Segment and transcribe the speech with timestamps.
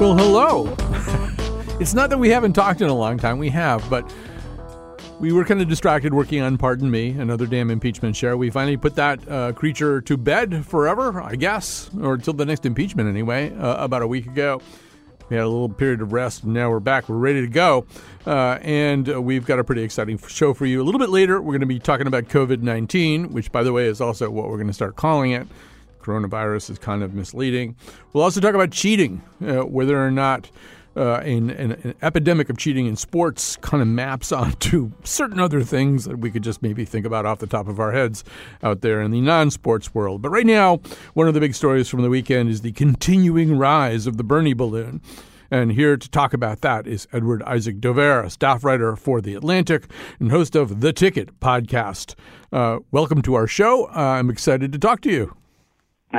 [0.00, 0.74] Well, hello.
[1.80, 4.10] it's not that we haven't talked in a long time, we have, but
[5.20, 8.38] we were kind of distracted working on Pardon Me, another damn impeachment show.
[8.38, 12.64] We finally put that uh, creature to bed forever, I guess, or until the next
[12.64, 14.62] impeachment anyway, uh, about a week ago.
[15.28, 17.10] We had a little period of rest, and now we're back.
[17.10, 17.84] We're ready to go.
[18.26, 20.80] Uh, and uh, we've got a pretty exciting show for you.
[20.80, 23.74] A little bit later, we're going to be talking about COVID 19, which, by the
[23.74, 25.46] way, is also what we're going to start calling it.
[26.04, 27.76] Coronavirus is kind of misleading.
[28.12, 30.50] We'll also talk about cheating, uh, whether or not
[30.96, 36.04] uh, an, an, epidemic of cheating in sports kind of maps onto certain other things
[36.04, 38.22] that we could just maybe think about off the top of our heads
[38.62, 40.20] out there in the non sports world.
[40.20, 40.80] But right now,
[41.14, 44.52] one of the big stories from the weekend is the continuing rise of the Bernie
[44.52, 45.00] balloon.
[45.50, 49.84] And here to talk about that is Edward Isaac Dovere, staff writer for The Atlantic
[50.18, 52.14] and host of The Ticket podcast.
[52.52, 53.86] Uh, welcome to our show.
[53.86, 55.36] Uh, I'm excited to talk to you.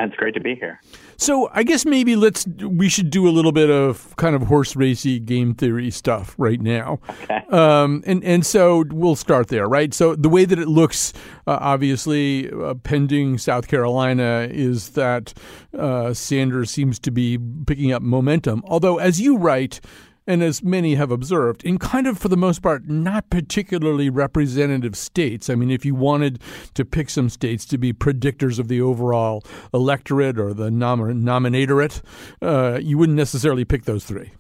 [0.04, 0.82] It's great to be here.
[1.18, 4.76] So I guess maybe let's we should do a little bit of kind of horse
[4.76, 7.00] racy game theory stuff right now.
[7.10, 7.42] Okay.
[7.50, 9.94] Um, and and so we'll start there, right?
[9.94, 11.14] So the way that it looks,
[11.48, 15.34] uh, obviously, uh, pending South Carolina, is that
[15.78, 18.64] uh, Sanders seems to be picking up momentum.
[18.68, 19.80] Although, as you write
[20.28, 24.96] and as many have observed, in kind of, for the most part, not particularly representative
[24.96, 25.50] states.
[25.50, 26.40] I mean, if you wanted
[26.74, 32.02] to pick some states to be predictors of the overall electorate or the nom- nominatorate,
[32.42, 34.32] uh, you wouldn't necessarily pick those three.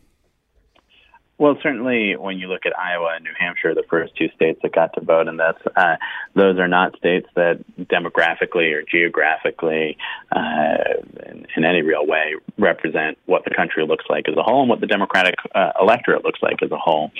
[1.37, 4.71] Well, certainly when you look at Iowa and New Hampshire, the first two states that
[4.71, 5.95] got to vote in this, uh,
[6.33, 9.97] those are not states that demographically or geographically,
[10.31, 10.77] uh,
[11.25, 14.69] in, in, any real way, represent what the country looks like as a whole and
[14.69, 17.11] what the Democratic uh, electorate looks like as a whole.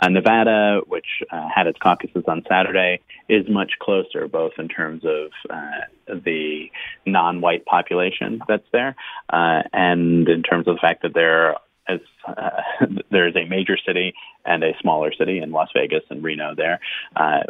[0.00, 5.04] Uh, Nevada, which uh, had its caucuses on Saturday, is much closer, both in terms
[5.04, 6.68] of uh, the
[7.06, 8.96] non-white population that's there,
[9.30, 11.54] and in terms of the fact that there
[11.88, 12.62] as uh,
[13.10, 14.14] there's a major city
[14.44, 16.80] and a smaller city in Las Vegas and Reno there.
[17.16, 17.40] Uh,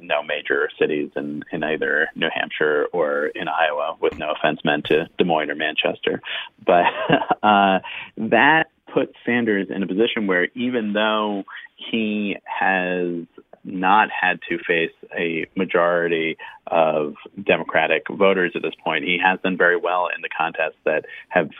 [0.00, 4.86] no major cities in, in either New Hampshire or in Iowa, with no offense meant
[4.86, 6.20] to Des Moines or Manchester.
[6.64, 6.86] But
[7.42, 7.80] uh,
[8.16, 11.44] that puts Sanders in a position where even though
[11.76, 13.26] he has
[13.64, 16.36] not had to face a majority
[16.66, 19.04] of Democratic voters at this point.
[19.04, 21.50] He has done very well in the contests that have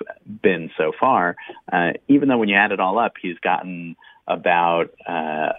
[0.42, 1.36] been so far.
[1.72, 5.52] Uh, even though when you add it all up, he's gotten about uh,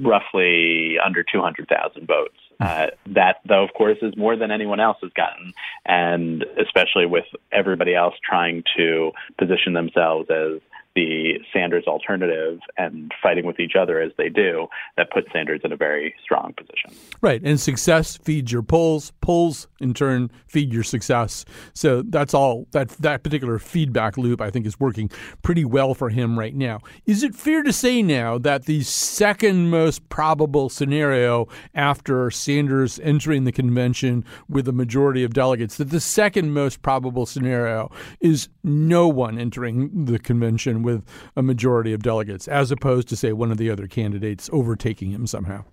[0.00, 2.34] roughly under 200,000 votes.
[2.58, 5.52] Uh, that, though, of course, is more than anyone else has gotten,
[5.84, 10.60] and especially with everybody else trying to position themselves as
[10.96, 15.70] the Sanders alternative and fighting with each other as they do, that puts Sanders in
[15.70, 16.90] a very strong position.
[17.20, 17.40] Right.
[17.44, 19.12] And success feeds your polls.
[19.26, 21.44] Polls, in turn, feed your success.
[21.74, 25.10] So that's all that that particular feedback loop, I think, is working
[25.42, 26.78] pretty well for him right now.
[27.06, 33.42] Is it fair to say now that the second most probable scenario after Sanders entering
[33.42, 39.08] the convention with a majority of delegates, that the second most probable scenario is no
[39.08, 41.04] one entering the convention with
[41.34, 45.26] a majority of delegates, as opposed to, say, one of the other candidates overtaking him
[45.26, 45.64] somehow?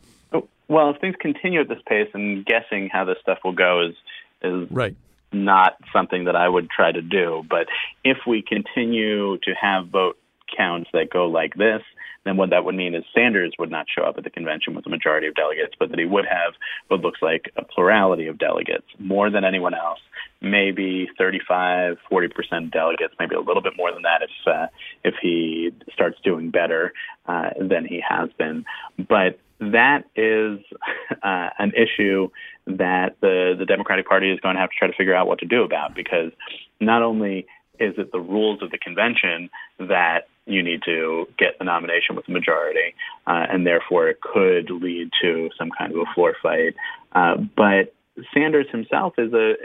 [0.67, 3.95] Well, if things continue at this pace, and guessing how this stuff will go is
[4.41, 4.95] is right.
[5.31, 7.43] not something that I would try to do.
[7.49, 7.67] But
[8.03, 10.17] if we continue to have vote
[10.55, 11.81] counts that go like this,
[12.25, 14.85] then what that would mean is Sanders would not show up at the convention with
[14.85, 16.53] a majority of delegates, but that he would have
[16.87, 19.99] what looks like a plurality of delegates, more than anyone else,
[20.41, 24.67] maybe 35, 40% delegates, maybe a little bit more than that if uh,
[25.03, 26.93] if he starts doing better
[27.27, 28.63] uh, than he has been.
[28.97, 29.39] But
[29.71, 30.59] that is
[31.23, 32.29] uh, an issue
[32.67, 35.39] that the the Democratic Party is going to have to try to figure out what
[35.39, 36.31] to do about because
[36.79, 37.45] not only
[37.79, 42.27] is it the rules of the convention that you need to get the nomination with
[42.27, 42.93] a majority,
[43.27, 46.75] uh, and therefore it could lead to some kind of a floor fight.
[47.13, 47.93] Uh, but
[48.33, 49.55] Sanders himself is a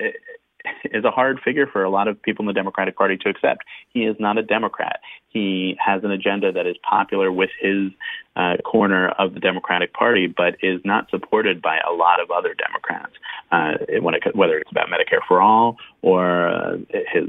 [0.85, 3.65] is a hard figure for a lot of people in the Democratic Party to accept.
[3.93, 5.01] He is not a Democrat.
[5.29, 7.91] He has an agenda that is popular with his
[8.37, 12.55] uh, corner of the Democratic Party, but is not supported by a lot of other
[12.55, 13.13] Democrats.
[13.51, 14.03] Uh, it,
[14.35, 16.77] whether it's about Medicare for all or uh,
[17.13, 17.29] his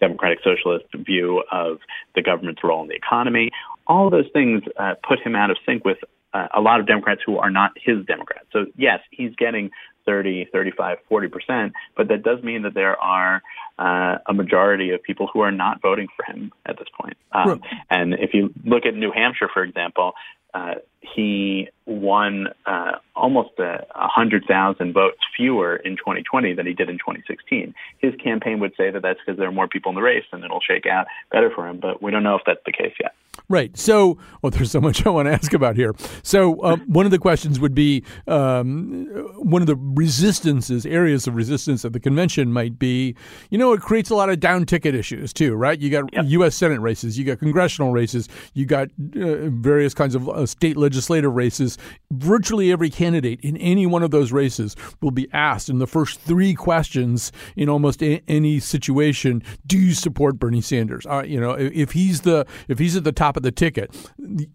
[0.00, 1.78] democratic socialist view of
[2.14, 3.50] the government's role in the economy.
[3.86, 5.98] All those things uh, put him out of sync with
[6.32, 8.46] uh, a lot of Democrats who are not his Democrats.
[8.52, 9.70] So, yes, he's getting
[10.06, 13.42] 30, 35, 40%, but that does mean that there are
[13.78, 17.16] uh, a majority of people who are not voting for him at this point.
[17.32, 17.60] Um, right.
[17.90, 20.12] And if you look at New Hampshire, for example,
[20.54, 26.72] uh, he won uh, almost a, a hundred thousand votes fewer in 2020 than he
[26.72, 27.74] did in 2016.
[27.98, 30.44] His campaign would say that that's because there are more people in the race and
[30.44, 33.14] it'll shake out better for him, but we don't know if that's the case yet.
[33.48, 33.76] Right.
[33.76, 35.94] So, well, there's so much I want to ask about here.
[36.22, 41.36] So, um, one of the questions would be um, one of the resistances, areas of
[41.36, 43.14] resistance at the convention might be,
[43.50, 45.78] you know, it creates a lot of down ticket issues too, right?
[45.78, 46.24] You got yep.
[46.28, 46.54] U.S.
[46.54, 51.34] Senate races, you got congressional races, you got uh, various kinds of uh, state legislative
[51.34, 51.76] races.
[52.12, 56.20] Virtually every candidate in any one of those races will be asked in the first
[56.20, 61.04] three questions in almost a- any situation: Do you support Bernie Sanders?
[61.06, 63.90] Uh, you know, if he's the if he's at the top top of the ticket.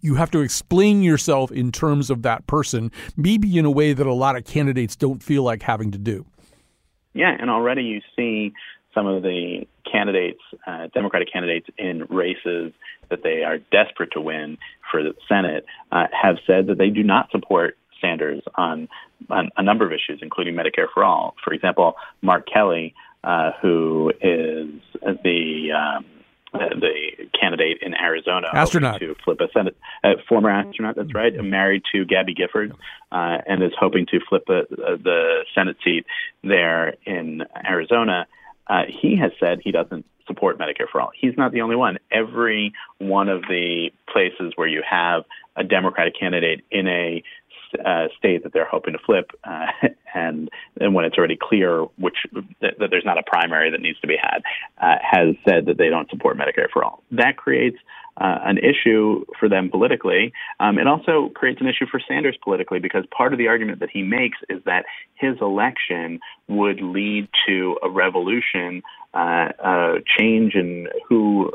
[0.02, 4.06] You have to explain yourself in terms of that person, maybe in a way that
[4.06, 6.26] a lot of candidates don't feel like having to do.
[7.14, 8.54] Yeah, and already you see
[8.94, 12.72] some of the candidates, uh, Democratic candidates in races
[13.10, 14.58] that they are desperate to win
[14.92, 18.88] for the Senate, uh, have said that they do not support Sanders on,
[19.30, 21.36] on a number of issues, including Medicare for all.
[21.44, 22.94] For example, Mark Kelly,
[23.24, 24.70] uh, who is
[25.02, 26.06] the um,
[26.54, 30.96] the candidate in Arizona, astronaut to flip a Senate, uh, former astronaut.
[30.96, 32.74] That's right, married to Gabby Gifford,
[33.12, 36.06] uh, and is hoping to flip the, uh, the Senate seat
[36.44, 38.28] there in Arizona.
[38.68, 41.12] Uh, he has said he doesn't support Medicare for all.
[41.20, 41.98] He's not the only one.
[42.12, 45.24] Every one of the places where you have
[45.56, 47.24] a Democratic candidate in a
[47.86, 49.68] uh, state that they're hoping to flip, uh,
[50.14, 50.50] and,
[50.80, 52.18] and when it's already clear which
[52.62, 54.42] that, that, there's not a primary that needs to be had,
[54.82, 57.04] uh, has said that they don't support Medicare for all.
[57.12, 57.78] That creates
[58.18, 60.34] uh, an issue for them politically.
[60.60, 63.90] Um, it also creates an issue for Sanders politically because part of the argument that
[63.92, 64.86] he makes is that
[65.16, 68.82] his election would lead to a revolution,
[69.14, 71.52] uh, a change in who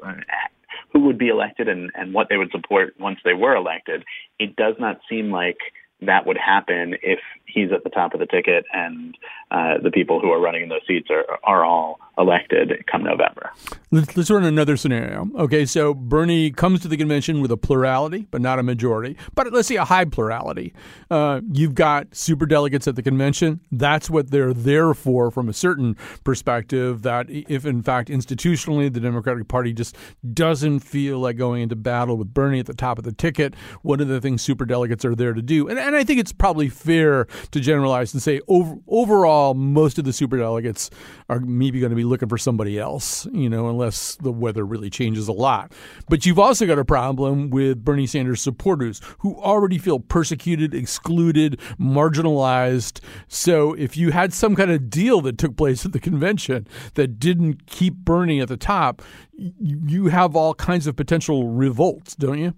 [0.94, 4.04] who would be elected and, and what they would support once they were elected.
[4.38, 5.58] It does not seem like
[6.00, 9.16] that would happen if he's at the top of the ticket and
[9.50, 13.50] uh, the people who are running in those seats are, are all elected come November.
[13.90, 15.28] Let's, let's run another scenario.
[15.36, 19.52] Okay, so Bernie comes to the convention with a plurality, but not a majority, but
[19.52, 20.72] let's say a high plurality.
[21.10, 23.60] Uh, you've got super delegates at the convention.
[23.70, 27.02] That's what they're there for from a certain perspective.
[27.02, 29.96] That if, in fact, institutionally, the Democratic Party just
[30.32, 34.00] doesn't feel like going into battle with Bernie at the top of the ticket, one
[34.00, 35.68] of the things super delegates are there to do.
[35.68, 40.04] And, and I think it's probably fair to generalize and say over, overall, most of
[40.04, 40.90] the super delegates
[41.28, 44.88] are maybe going to be looking for somebody else, you know, unless the weather really
[44.88, 45.72] changes a lot.
[46.08, 51.60] But you've also got a problem with Bernie Sanders supporters who already feel persecuted, excluded,
[51.78, 53.00] marginalized.
[53.28, 57.18] So if you had some kind of deal that took place at the convention that
[57.18, 59.02] didn't keep Bernie at the top,
[59.36, 62.54] you have all kinds of potential revolts, don't you?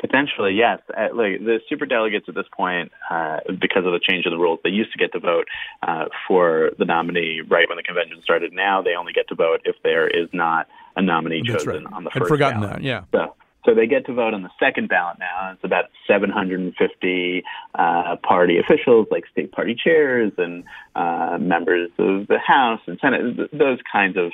[0.00, 0.80] Potentially, yes.
[0.96, 4.38] Uh, look, the super delegates at this point, uh, because of the change in the
[4.38, 5.46] rules, they used to get to vote
[5.82, 8.52] uh, for the nominee right when the convention started.
[8.52, 11.92] Now they only get to vote if there is not a nominee That's chosen right.
[11.92, 12.76] on the I'd first forgotten ballot.
[12.76, 13.04] that, yeah.
[13.12, 13.34] So,
[13.66, 15.52] so they get to vote on the second ballot now.
[15.52, 17.42] It's about 750
[17.74, 20.64] uh, party officials, like state party chairs and
[20.94, 24.30] uh, members of the House and Senate, those kinds of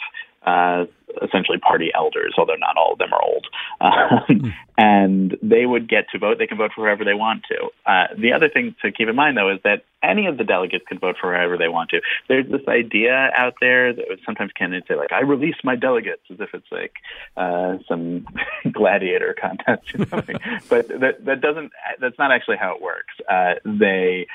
[0.46, 0.84] uh,
[1.22, 3.46] essentially party elders, although not all of them are old.
[3.84, 6.38] Um, and they would get to vote.
[6.38, 7.68] They can vote for whoever they want to.
[7.86, 10.84] Uh, the other thing to keep in mind, though, is that any of the delegates
[10.88, 12.00] can vote for whoever they want to.
[12.28, 16.40] There's this idea out there that sometimes candidates say, like, I release my delegates, as
[16.40, 16.94] if it's like
[17.36, 18.26] uh, some
[18.72, 20.36] gladiator contest or something.
[20.68, 23.14] but that, that doesn't, that's not actually how it works.
[23.30, 24.26] Uh, they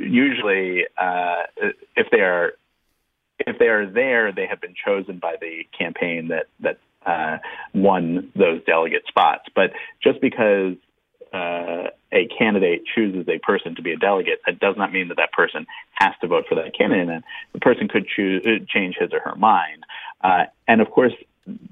[0.00, 1.42] usually, uh,
[1.96, 2.52] if they are
[3.40, 7.38] if they are there, they have been chosen by the campaign that that uh,
[7.74, 9.44] won those delegate spots.
[9.54, 10.74] But just because
[11.32, 15.16] uh, a candidate chooses a person to be a delegate, that does not mean that
[15.16, 17.08] that person has to vote for that candidate.
[17.08, 19.84] And the person could choose uh, change his or her mind.
[20.22, 21.12] Uh, and of course,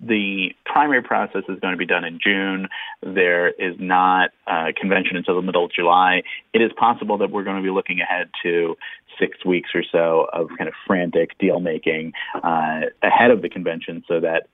[0.03, 2.69] the primary process is going to be done in June.
[3.03, 6.23] There is not a convention until the middle of July.
[6.53, 8.77] It is possible that we're going to be looking ahead to
[9.19, 14.05] six weeks or so of kind of frantic deal making uh, ahead of the convention
[14.09, 14.49] so that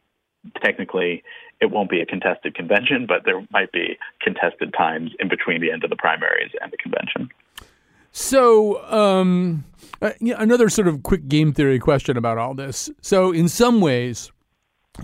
[0.62, 1.23] technically
[1.61, 5.71] it won't be a contested convention, but there might be contested times in between the
[5.71, 7.31] end of the primaries and the convention.
[8.11, 9.64] So, um,
[10.02, 12.91] uh, another sort of quick game theory question about all this.
[13.00, 14.32] So, in some ways,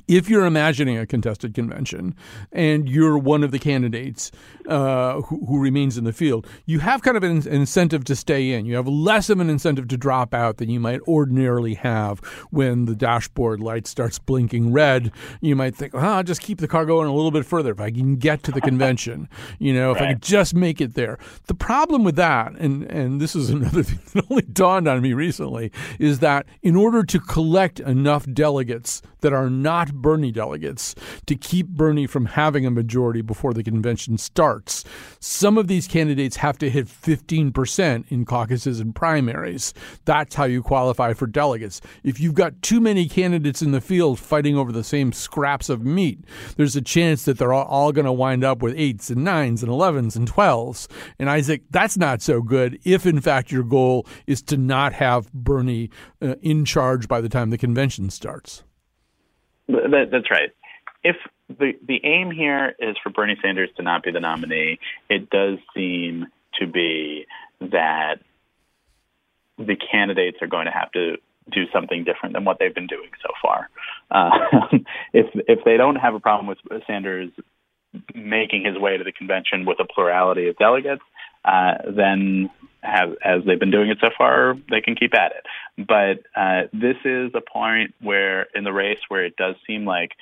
[0.06, 2.14] if you're imagining a contested convention
[2.52, 4.30] and you're one of the candidates
[4.68, 8.52] uh, who, who, remains in the field, you have kind of an, incentive to stay
[8.52, 8.66] in.
[8.66, 12.18] You have less of an incentive to drop out than you might ordinarily have
[12.50, 15.10] when the dashboard light starts blinking red.
[15.40, 17.80] You might think, oh, I'll just keep the car going a little bit further if
[17.80, 19.28] I can get to the convention.
[19.58, 20.10] you know, if right.
[20.10, 21.18] I could just make it there.
[21.46, 25.14] The problem with that, and, and this is another thing that only dawned on me
[25.14, 30.94] recently, is that in order to collect enough delegates that are not Bernie delegates
[31.26, 34.84] to keep Bernie from having a majority before the convention starts.
[35.20, 39.74] Some of these candidates have to hit 15% in caucuses and primaries.
[40.04, 41.80] That's how you qualify for delegates.
[42.02, 45.84] If you've got too many candidates in the field fighting over the same scraps of
[45.84, 46.20] meat,
[46.56, 49.72] there's a chance that they're all, going to wind up with eights and nines and
[49.72, 50.88] 11s and 12s.
[51.18, 55.32] And Isaac, that's not so good if, in fact, your goal is to not have
[55.32, 58.62] Bernie uh, in charge by the time the convention starts.
[59.68, 60.50] That, that's right.
[61.04, 61.16] If
[61.48, 65.58] the the aim here is for Bernie Sanders to not be the nominee, it does
[65.74, 66.26] seem
[66.58, 67.26] to be
[67.60, 68.16] that
[69.58, 71.16] the candidates are going to have to
[71.50, 73.68] do something different than what they've been doing so far.
[74.10, 74.78] Uh,
[75.12, 77.30] if if they don't have a problem with Sanders
[78.14, 81.02] making his way to the convention with a plurality of delegates,
[81.48, 82.50] uh, then
[82.82, 85.46] have, as they've been doing it so far, they can keep at it.
[85.86, 90.12] But uh, this is a point where in the race where it does seem like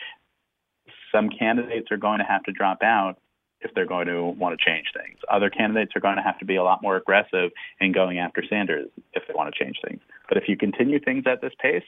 [1.13, 3.19] some candidates are going to have to drop out
[3.61, 5.19] if they're going to want to change things.
[5.31, 8.45] Other candidates are going to have to be a lot more aggressive in going after
[8.49, 10.01] Sanders if they want to change things.
[10.29, 11.85] But if you continue things at this pace,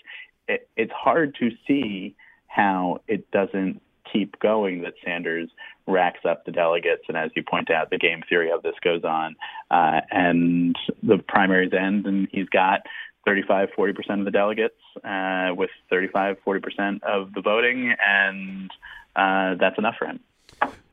[0.48, 2.16] it, it's hard to see
[2.46, 3.80] how it doesn't
[4.12, 5.48] keep going that Sanders
[5.86, 7.02] racks up the delegates.
[7.08, 9.36] And as you point out, the game theory of this goes on.
[9.70, 12.82] Uh, and the primaries end, and he's got
[13.26, 17.94] 35, 40% of the delegates uh, with 35, 40% of the voting.
[18.06, 18.70] And
[19.16, 20.20] uh, that's enough for him.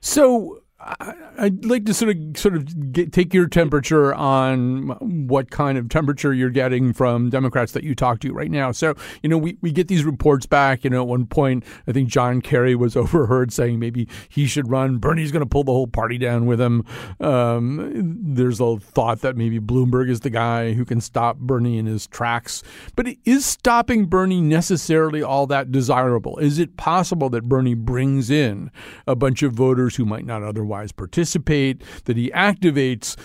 [0.02, 4.90] So I'd like to sort of sort of get, take your temperature on
[5.28, 8.74] what kind of temperature you're getting from Democrats that you talk to right now.
[8.74, 10.84] So, you know, we, we get these reports back.
[10.84, 14.70] You know, at one point, I think John Kerry was overheard saying maybe he should
[14.70, 14.98] run.
[14.98, 16.84] Bernie's going to pull the whole party down with him.
[17.22, 21.86] Um, there's a thought that maybe Bloomberg is the guy who can stop Bernie in
[21.86, 22.64] his tracks.
[22.98, 26.38] But is stopping Bernie necessarily all that desirable?
[26.40, 28.72] Is it possible that Bernie brings in
[29.08, 33.16] a bunch of voters who might not otherwise otherwise participate, that he activates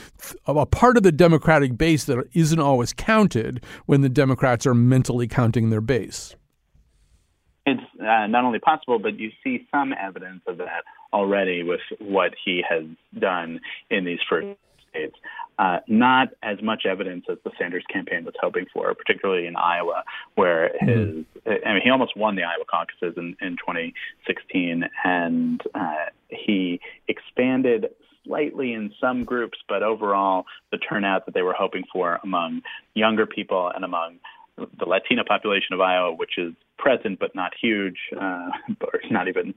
[0.47, 5.27] a part of the Democratic base that isn't always counted when the Democrats are mentally
[5.27, 6.35] counting their base.
[7.67, 12.33] It's uh, not only possible, but you see some evidence of that already with what
[12.45, 12.85] he has
[13.19, 14.49] done in these first
[14.91, 15.17] states.
[15.59, 20.05] Uh, not as much evidence as the Sanders campaign was hoping for, particularly in Iowa,
[20.35, 20.89] where mm-hmm.
[20.89, 21.69] his mm-hmm.
[21.69, 27.87] I mean he almost won the Iowa caucuses in, in 2016, and uh, he expanded
[28.25, 32.63] slightly in some groups, but overall the turnout that they were hoping for among
[32.95, 34.17] younger people and among
[34.79, 39.55] the Latino population of Iowa, which is present but not huge, uh, or not even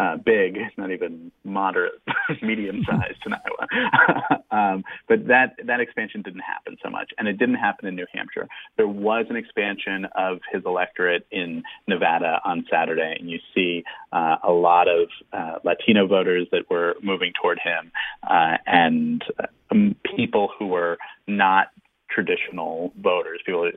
[0.00, 2.00] uh, big, not even moderate,
[2.42, 4.42] medium sized in Iowa.
[4.50, 8.06] um, but that that expansion didn't happen so much, and it didn't happen in New
[8.14, 8.48] Hampshire.
[8.78, 14.36] There was an expansion of his electorate in Nevada on Saturday, and you see uh,
[14.42, 17.92] a lot of uh, Latino voters that were moving toward him,
[18.22, 19.22] uh, and
[19.70, 21.66] um, people who were not
[22.10, 23.70] traditional voters, people uh,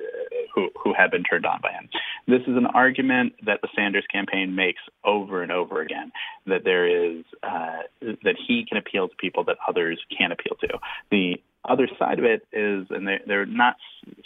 [0.53, 1.89] who who have been turned on by him.
[2.27, 6.11] This is an argument that the Sanders campaign makes over and over again
[6.47, 10.79] that there is uh, that he can appeal to people that others can't appeal to.
[11.11, 13.75] The other side of it is, and they're, they're not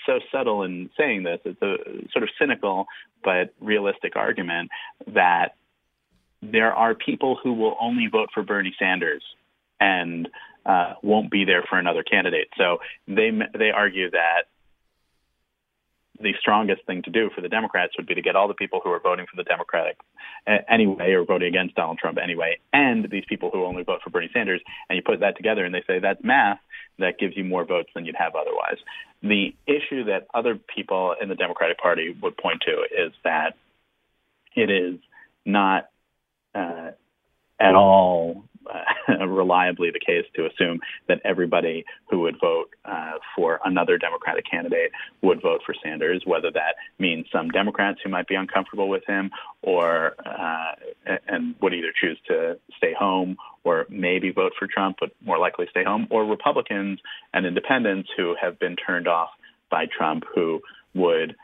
[0.05, 1.75] so subtle in saying this, it's a
[2.11, 2.87] sort of cynical
[3.23, 4.71] but realistic argument
[5.13, 5.49] that
[6.41, 9.23] there are people who will only vote for Bernie Sanders
[9.79, 10.27] and
[10.67, 12.50] uh, won't be there for another candidate.
[12.57, 14.43] So they they argue that
[16.19, 18.81] the strongest thing to do for the Democrats would be to get all the people
[18.83, 19.97] who are voting for the Democratic
[20.67, 24.29] anyway or voting against Donald Trump anyway, and these people who only vote for Bernie
[24.33, 26.59] Sanders, and you put that together and they say that's math
[27.00, 28.77] that gives you more votes than you'd have otherwise.
[29.21, 33.55] The issue that other people in the Democratic Party would point to is that
[34.55, 35.00] it is
[35.45, 35.89] not
[36.55, 36.91] uh,
[37.59, 38.43] at all
[39.27, 44.91] reliably the case to assume that everybody who would vote uh, for another Democratic candidate
[45.21, 49.31] would vote for Sanders, whether that means some Democrats who might be uncomfortable with him
[49.62, 50.74] or uh,
[51.27, 55.65] and would either choose to stay home or maybe vote for Trump, but more likely
[55.69, 57.00] stay home, or Republicans
[57.33, 59.29] and independents who have been turned off
[59.69, 60.62] by Trump who
[60.93, 61.36] would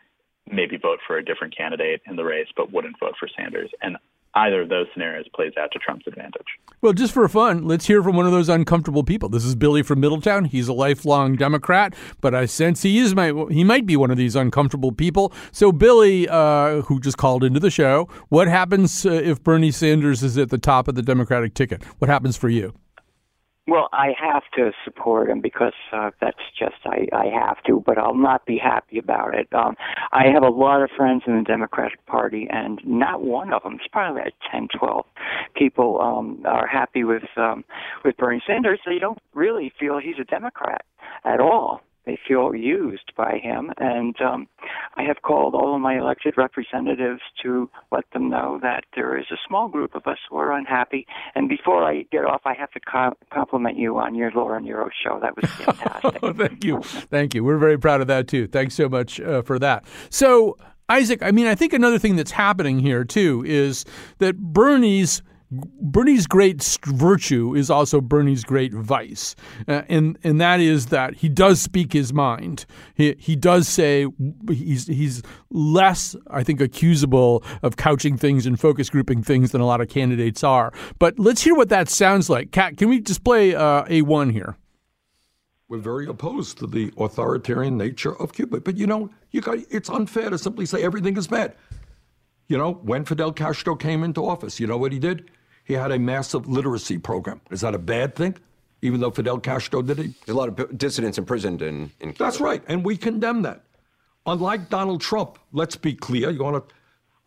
[0.51, 3.70] maybe vote for a different candidate in the race, but wouldn't vote for Sanders.
[3.82, 3.98] And
[4.36, 6.48] either of those scenarios plays out to Trump's advantage.
[6.82, 9.30] Well, just for fun, let's hear from one of those uncomfortable people.
[9.30, 10.46] This is Billy from Middletown.
[10.46, 14.18] He's a lifelong Democrat, but I sense he is my, he might be one of
[14.18, 15.32] these uncomfortable people.
[15.52, 20.24] So, Billy, uh, who just called into the show, what happens uh, if Bernie Sanders
[20.24, 21.84] is at the top of the Democratic ticket?
[22.00, 22.74] What happens for you?
[23.65, 27.98] Well, I have to support him because uh, that's just I, I have to, but
[27.98, 29.48] I'll not be happy about it.
[29.53, 29.75] Um,
[30.12, 33.75] I have a lot of friends in the Democratic Party, and not one of them,
[33.75, 35.05] it's probably like ten, twelve
[35.55, 37.63] people, um, are happy with um,
[38.03, 38.79] with Bernie Sanders.
[38.86, 40.84] They don't really feel he's a Democrat
[41.24, 43.72] at all they feel used by him.
[43.77, 44.48] And um,
[44.95, 49.25] I have called all of my elected representatives to let them know that there is
[49.31, 51.05] a small group of us who are unhappy.
[51.36, 54.89] And before I get off, I have to co- compliment you on your Laura Nyro
[55.03, 55.19] show.
[55.22, 56.19] That was fantastic.
[56.24, 56.81] oh, thank you.
[56.81, 57.43] Thank you.
[57.43, 58.48] We're very proud of that, too.
[58.48, 59.86] Thanks so much uh, for that.
[60.10, 60.57] So,
[60.89, 63.86] Isaac, I mean, I think another thing that's happening here, too, is
[64.19, 65.22] that Bernie's
[65.81, 69.36] Bernie's great virtue is also Bernie's great vice,
[69.67, 72.65] uh, and and that is that he does speak his mind.
[72.95, 74.07] He he does say
[74.50, 79.65] he's he's less, I think, accusable of couching things and focus grouping things than a
[79.65, 80.74] lot of candidates are.
[81.00, 82.51] But let's hear what that sounds like.
[82.51, 84.57] Cat, can we display uh, a one here?
[85.67, 89.89] We're very opposed to the authoritarian nature of Cuba, but you know, you got it's
[89.89, 91.55] unfair to simply say everything is bad.
[92.48, 95.31] You know, when Fidel Castro came into office, you know what he did?
[95.63, 97.41] He had a massive literacy program.
[97.51, 98.36] Is that a bad thing?
[98.82, 100.12] Even though Fidel Castro did it?
[100.25, 102.13] There's a lot of dissidents imprisoned in, in.
[102.17, 103.63] That's right, and we condemn that.
[104.25, 106.29] Unlike Donald Trump, let's be clear.
[106.29, 106.75] You want to?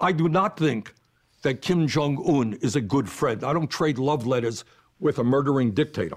[0.00, 0.92] I do not think
[1.42, 3.42] that Kim Jong Un is a good friend.
[3.44, 4.64] I don't trade love letters
[4.98, 6.16] with a murdering dictator.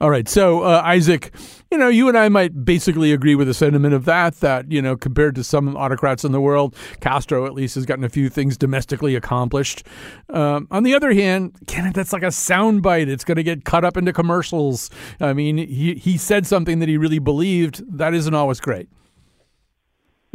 [0.00, 0.28] All right.
[0.28, 1.34] So, uh, Isaac,
[1.72, 4.80] you know, you and I might basically agree with the sentiment of that, that, you
[4.80, 8.28] know, compared to some autocrats in the world, Castro at least has gotten a few
[8.28, 9.84] things domestically accomplished.
[10.30, 13.08] Um, on the other hand, Kenneth, that's like a soundbite.
[13.08, 14.88] It's going to get cut up into commercials.
[15.18, 17.82] I mean, he, he said something that he really believed.
[17.98, 18.88] That isn't always great.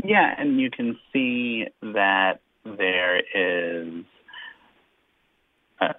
[0.03, 0.35] Yeah.
[0.37, 4.03] And you can see that there is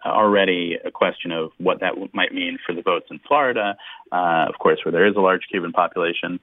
[0.05, 3.77] already a question of what that might mean for the votes in Florida,
[4.13, 6.41] uh, of course, where there is a large Cuban population.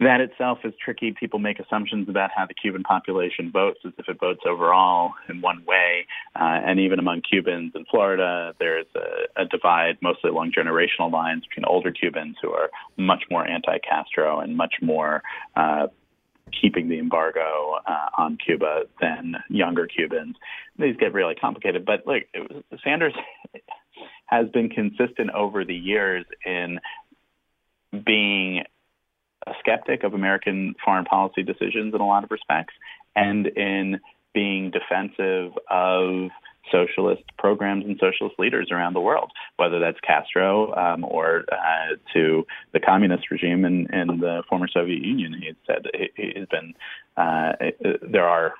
[0.00, 1.12] That itself is tricky.
[1.12, 5.42] People make assumptions about how the Cuban population votes as if it votes overall in
[5.42, 6.06] one way.
[6.34, 11.44] Uh, and even among Cubans in Florida, there's a, a divide, mostly along generational lines,
[11.46, 15.22] between older Cubans who are much more anti Castro and much more
[15.54, 15.88] uh,
[16.50, 20.36] keeping the embargo uh, on Cuba than younger Cubans.
[20.78, 21.84] These get really complicated.
[21.84, 22.22] But look,
[22.82, 23.14] Sanders
[24.26, 26.80] has been consistent over the years in
[28.06, 28.64] being
[29.46, 32.74] a skeptic of American foreign policy decisions in a lot of respects
[33.16, 34.00] and in
[34.32, 36.30] being defensive of
[36.70, 42.46] socialist programs and socialist leaders around the world, whether that's Castro um, or uh, to
[42.72, 45.34] the communist regime in, in the former Soviet Union.
[45.40, 46.74] He said he, has been
[47.16, 47.52] uh,
[48.02, 48.54] there are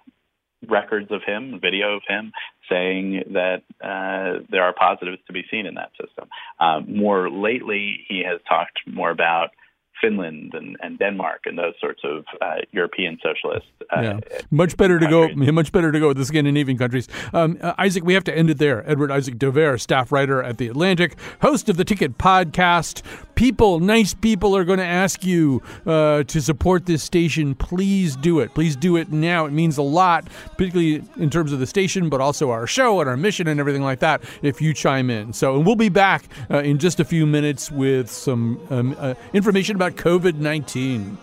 [0.68, 2.32] records of him, video of him
[2.68, 6.28] saying that uh, there are positives to be seen in that system.
[6.58, 9.50] Uh, more lately, he has talked more about
[10.00, 13.66] Finland and, and Denmark and those sorts of uh, European socialist.
[13.94, 15.36] Uh, yeah, much better countries.
[15.36, 15.52] to go.
[15.60, 17.08] Much better to go with the Scandinavian countries.
[17.34, 18.88] Um, uh, Isaac, we have to end it there.
[18.88, 23.02] Edward Isaac Dovere, staff writer at the Atlantic, host of the Ticket Podcast.
[23.34, 27.54] People, nice people, are going to ask you uh, to support this station.
[27.54, 28.54] Please do it.
[28.54, 29.44] Please do it now.
[29.44, 33.08] It means a lot, particularly in terms of the station, but also our show and
[33.08, 34.22] our mission and everything like that.
[34.42, 37.70] If you chime in, so and we'll be back uh, in just a few minutes
[37.70, 41.18] with some um, uh, information about about COVID 19.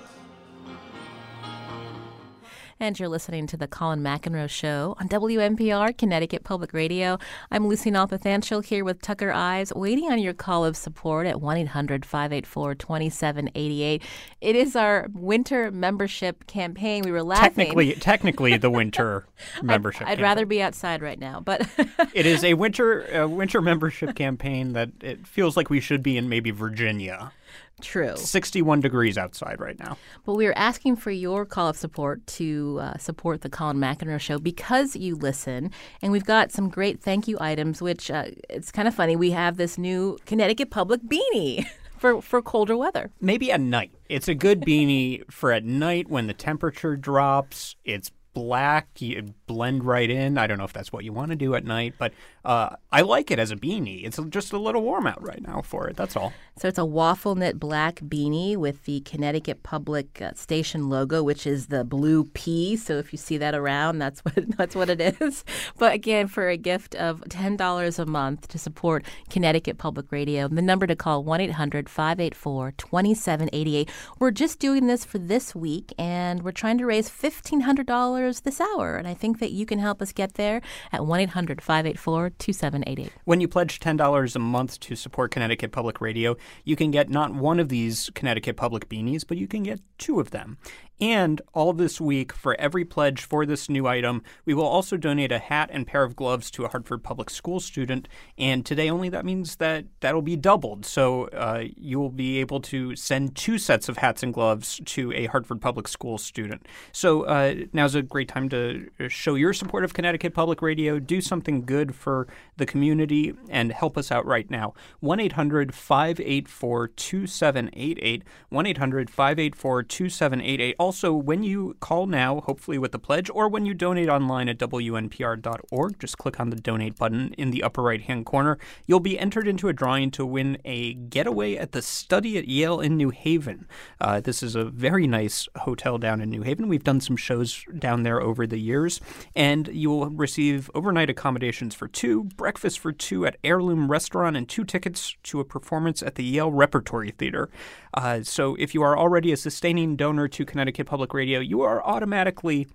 [2.79, 7.17] And you're listening to the Colin McEnroe Show on WNPR, Connecticut Public Radio.
[7.49, 11.57] I'm Lucy Nalpathanchil here with Tucker Ives, waiting on your call of support at 1
[11.57, 14.03] 800 584 2788.
[14.41, 17.01] It is our winter membership campaign.
[17.03, 17.65] We were laughing.
[17.65, 19.25] Technically, technically the winter
[19.63, 20.03] membership.
[20.03, 21.67] I'd, I'd rather be outside right now, but
[22.13, 26.15] it is a winter uh, winter membership campaign that it feels like we should be
[26.15, 27.31] in maybe Virginia.
[27.81, 28.17] True.
[28.17, 29.97] 61 degrees outside right now.
[30.25, 34.19] But we are asking for your call of support to uh, support the Colin McEnroe
[34.19, 35.71] Show because you listen.
[36.01, 39.15] And we've got some great thank you items, which uh, it's kind of funny.
[39.15, 41.65] We have this new Connecticut Public beanie.
[41.97, 43.09] For, for colder weather.
[43.19, 43.89] Maybe at night.
[44.07, 47.75] It's a good beanie for at night when the temperature drops.
[47.85, 48.87] It's black.
[48.99, 50.37] You blend right in.
[50.37, 52.13] I don't know if that's what you want to do at night, but
[52.45, 54.05] uh, I like it as a beanie.
[54.05, 55.95] It's just a little warm out right now for it.
[55.95, 56.33] That's all.
[56.55, 61.47] So it's a waffle knit black beanie with the Connecticut Public uh, Station logo, which
[61.47, 62.75] is the blue P.
[62.75, 65.43] So if you see that around, that's what that's what it is.
[65.79, 70.47] But again, for a gift of ten dollars a month to support Connecticut Public Radio,
[70.47, 73.89] the number to call 1-800-584-2788.
[74.19, 78.26] We're just doing this for this week, and we're trying to raise fifteen hundred dollars
[78.33, 78.97] this hour.
[78.97, 80.61] And I think that you can help us get there
[80.91, 83.11] at 1 800 584 2788.
[83.25, 87.33] When you pledge $10 a month to support Connecticut Public Radio, you can get not
[87.33, 90.57] one of these Connecticut Public beanies, but you can get two of them.
[90.99, 95.31] And all this week, for every pledge for this new item, we will also donate
[95.31, 98.07] a hat and pair of gloves to a Hartford Public School student.
[98.37, 100.85] And today only that means that that'll be doubled.
[100.85, 105.11] So uh, you will be able to send two sets of hats and gloves to
[105.13, 106.65] a Hartford Public School student.
[106.91, 111.21] So uh, now's a great time to show your support of Connecticut Public Radio, do
[111.21, 114.73] something good for the community, and help us out right now.
[115.01, 118.23] 1 800 584 2788.
[118.49, 123.65] 1 800 584 2788 also, when you call now, hopefully with the pledge, or when
[123.65, 128.01] you donate online at WNPR.org, just click on the donate button in the upper right
[128.01, 128.57] hand corner.
[128.85, 132.79] You'll be entered into a drawing to win a getaway at the study at Yale
[132.79, 133.67] in New Haven.
[133.99, 136.69] Uh, this is a very nice hotel down in New Haven.
[136.69, 139.01] We've done some shows down there over the years,
[139.35, 144.47] and you will receive overnight accommodations for two, breakfast for two at Heirloom Restaurant, and
[144.47, 147.49] two tickets to a performance at the Yale Repertory Theater.
[147.97, 151.83] Uh, so if you are already a sustaining donor to Connecticut Public Radio, you are
[151.83, 152.67] automatically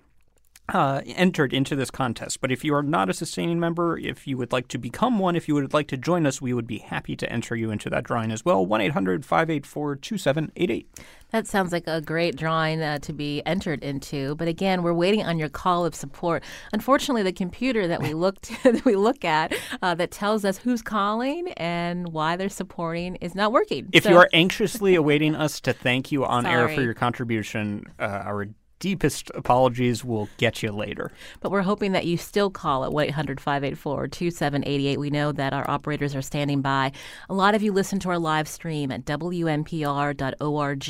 [0.73, 2.41] uh, entered into this contest.
[2.41, 5.37] But if you are not a sustaining member, if you would like to become one,
[5.37, 7.91] if you would like to join us, we would be happy to enter you into
[7.91, 8.65] that drawing as well.
[8.65, 10.89] 1 800 584 2788.
[11.31, 14.35] That sounds like a great drawing uh, to be entered into.
[14.35, 16.43] But again, we're waiting on your call of support.
[16.75, 20.83] Unfortunately, the computer that we looked that we look at uh, that tells us who's
[20.83, 23.89] calling and why they're supporting is not working.
[23.93, 26.55] If so, you are anxiously awaiting us to thank you on Sorry.
[26.55, 28.47] air for your contribution, uh, our
[28.83, 30.05] deepest apologies.
[30.05, 31.13] We'll get you later.
[31.41, 34.99] But we're hoping that you still call at 1 800 584 2788.
[34.99, 36.91] We know that our operators are standing by.
[37.31, 40.83] A lot of you listen to our live stream at WNPR.org.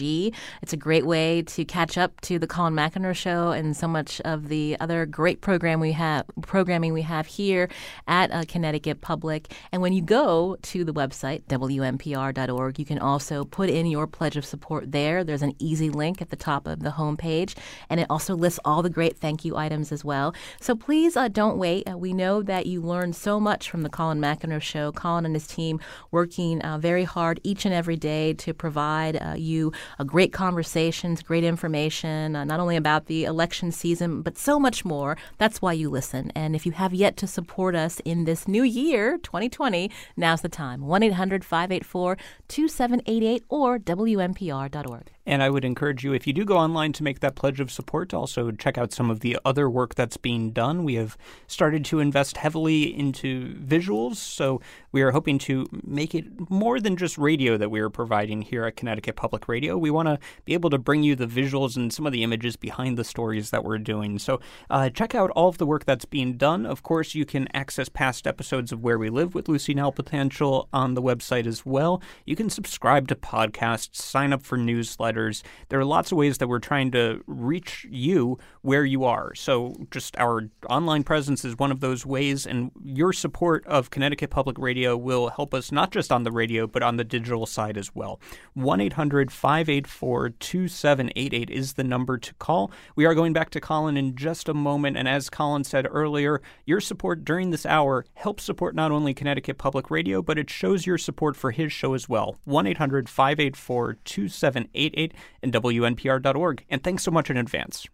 [0.62, 4.22] It's a great way to catch up to the Colin McEnroe Show and so much
[4.22, 7.68] of the other great program we have, programming we have here
[8.09, 9.52] at uh, Connecticut Public.
[9.70, 14.38] And when you go to the website, WNPR.org, you can also put in your pledge
[14.38, 15.24] of support there.
[15.24, 17.55] There's an easy link at the top of the homepage,
[17.88, 20.35] and it also lists all the great thank you items as well.
[20.61, 21.88] So please uh, don't wait.
[21.88, 24.92] Uh, we know that you learned so much from the Colin McEnroe Show.
[24.92, 29.35] Colin and his team working uh, very hard each and every day to provide uh,
[29.37, 34.85] you uh, great conversations, great information, not only about the election season, but so much
[34.85, 35.16] more.
[35.38, 36.33] That's why you listen.
[36.35, 40.49] And if you have yet to support us in this new year, 2020, now's the
[40.49, 40.87] time.
[40.87, 42.16] 1 800 584
[42.49, 45.11] 2788 or WNPR.org.
[45.25, 47.71] And I would encourage you, if you do go online to make that pledge of
[47.71, 50.83] support, to also check out some of the other work that's being done.
[50.83, 56.51] We have started to invest heavily into visuals, so we are hoping to make it
[56.51, 59.79] more than just radio that we are providing here at Connecticut Public Radio.
[59.79, 62.57] We want to be able to bring you the visuals and some of the images
[62.57, 64.19] behind the stories that we're doing.
[64.19, 66.67] So uh, check out all of the work that's being done.
[66.67, 70.95] Of course, you can access past episodes of Where We Live with Lucy Nalpathanchil on
[70.95, 72.03] the website as well.
[72.27, 75.12] You can subscribe to podcasts, sign up for newsletters
[75.68, 79.35] there are lots of ways that we're trying to reach you where you are.
[79.35, 84.31] So, just our online presence is one of those ways, and your support of Connecticut
[84.31, 87.77] Public Radio will help us not just on the radio, but on the digital side
[87.77, 88.20] as well.
[88.55, 92.70] 1 800 584 2788 is the number to call.
[92.96, 96.40] We are going back to Colin in just a moment, and as Colin said earlier,
[96.64, 100.87] your support during this hour helps support not only Connecticut Public Radio, but it shows
[100.87, 102.37] your support for his show as well.
[102.44, 104.94] 1 800 584 2788
[105.43, 106.65] and WNPR.org.
[106.71, 107.87] And thanks so much in advance.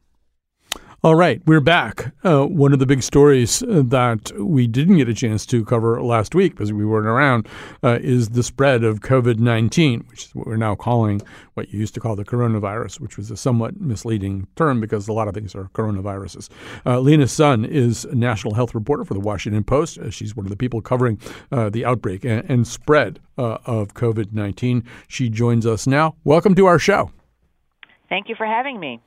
[1.04, 2.12] All right, we're back.
[2.24, 6.02] Uh, one of the big stories uh, that we didn't get a chance to cover
[6.02, 7.46] last week because we weren't around
[7.84, 11.22] uh, is the spread of COVID 19, which is what we're now calling
[11.54, 15.12] what you used to call the coronavirus, which was a somewhat misleading term because a
[15.12, 16.48] lot of things are coronaviruses.
[16.84, 19.98] Uh, Lena Sun is a national health reporter for the Washington Post.
[19.98, 21.20] Uh, she's one of the people covering
[21.52, 24.82] uh, the outbreak and, and spread of COVID 19.
[25.06, 26.16] She joins us now.
[26.24, 27.12] Welcome to our show.
[28.08, 29.00] Thank you for having me.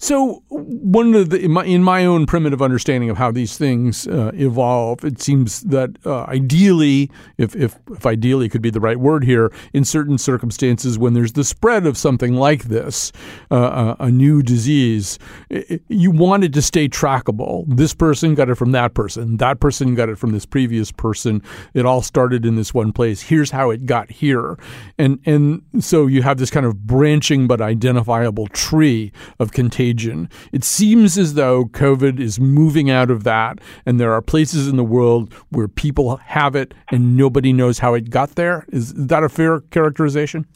[0.00, 4.06] So, one of the in my, in my own primitive understanding of how these things
[4.06, 8.98] uh, evolve, it seems that uh, ideally, if, if if ideally could be the right
[8.98, 13.10] word here, in certain circumstances, when there's the spread of something like this,
[13.50, 15.18] uh, a new disease,
[15.50, 17.64] it, you want it to stay trackable.
[17.66, 19.38] This person got it from that person.
[19.38, 21.42] That person got it from this previous person.
[21.74, 23.20] It all started in this one place.
[23.20, 24.60] Here's how it got here,
[24.96, 30.28] and and so you have this kind of branching but identifiable tree of contagion contagion.
[30.52, 34.76] It seems as though COVID is moving out of that, and there are places in
[34.76, 38.64] the world where people have it and nobody knows how it got there.
[38.68, 40.46] Is that a fair characterization?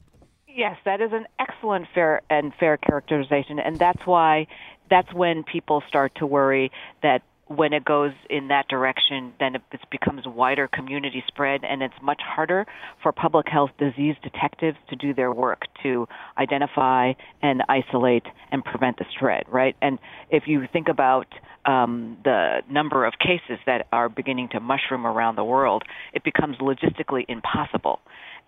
[0.49, 4.47] Yes, that is an excellent fair and fair characterization, and that's why
[4.91, 6.71] that's when people start to worry
[7.03, 7.23] that
[7.57, 12.21] when it goes in that direction, then it becomes wider community spread, and it's much
[12.25, 12.67] harder
[13.03, 16.07] for public health disease detectives to do their work to
[16.39, 17.13] identify
[17.43, 19.77] and isolate and prevent the spread, right?
[19.83, 19.99] And
[20.31, 21.27] if you think about
[21.65, 26.57] um, the number of cases that are beginning to mushroom around the world, it becomes
[26.59, 28.01] logistically impossible.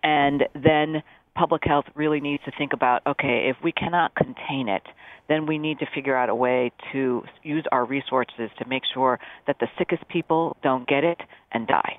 [0.03, 1.03] And then
[1.35, 4.83] public health really needs to think about okay, if we cannot contain it,
[5.29, 9.19] then we need to figure out a way to use our resources to make sure
[9.47, 11.21] that the sickest people don't get it
[11.53, 11.99] and die.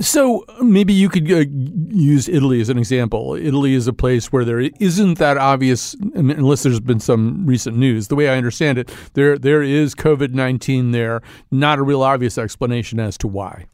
[0.00, 1.44] So maybe you could uh,
[1.88, 3.34] use Italy as an example.
[3.34, 8.08] Italy is a place where there isn't that obvious, unless there's been some recent news.
[8.08, 11.22] The way I understand it, there there is COVID nineteen there.
[11.50, 13.66] Not a real obvious explanation as to why.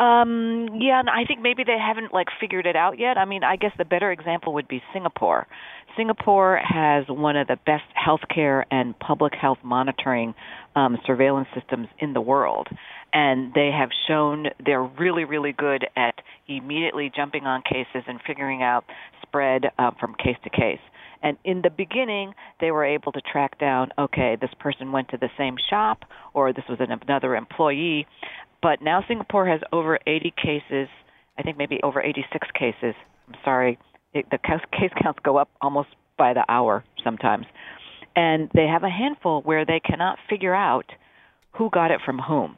[0.00, 3.18] Um, yeah, and I think maybe they haven't like figured it out yet.
[3.18, 5.46] I mean, I guess the better example would be Singapore.
[5.94, 10.34] Singapore has one of the best healthcare and public health monitoring
[10.74, 12.68] um, surveillance systems in the world.
[13.12, 16.14] And they have shown they're really, really good at
[16.48, 18.84] immediately jumping on cases and figuring out
[19.20, 20.80] spread uh, from case to case.
[21.22, 25.18] And in the beginning, they were able to track down, okay, this person went to
[25.18, 28.06] the same shop or this was an, another employee.
[28.62, 30.88] But now Singapore has over 80 cases,
[31.38, 32.94] I think maybe over 86 cases.
[33.28, 33.78] I'm sorry,
[34.12, 34.38] it, the
[34.72, 37.46] case counts go up almost by the hour sometimes.
[38.16, 40.86] And they have a handful where they cannot figure out
[41.52, 42.56] who got it from whom.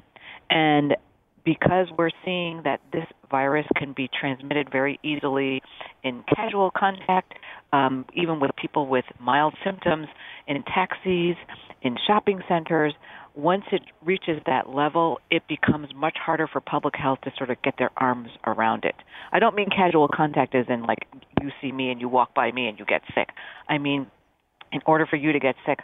[0.51, 0.97] And
[1.45, 5.61] because we're seeing that this virus can be transmitted very easily
[6.05, 7.33] in casual contact,
[7.73, 10.07] um, even with people with mild symptoms,
[10.47, 11.37] in taxis,
[11.83, 12.95] in shopping centers,
[13.35, 17.61] once it reaches that level, it becomes much harder for public health to sort of
[17.63, 18.95] get their arms around it.
[19.33, 21.07] I don't mean casual contact as in like
[21.41, 23.29] you see me and you walk by me and you get sick.
[23.69, 24.07] I mean,
[24.71, 25.79] in order for you to get sick,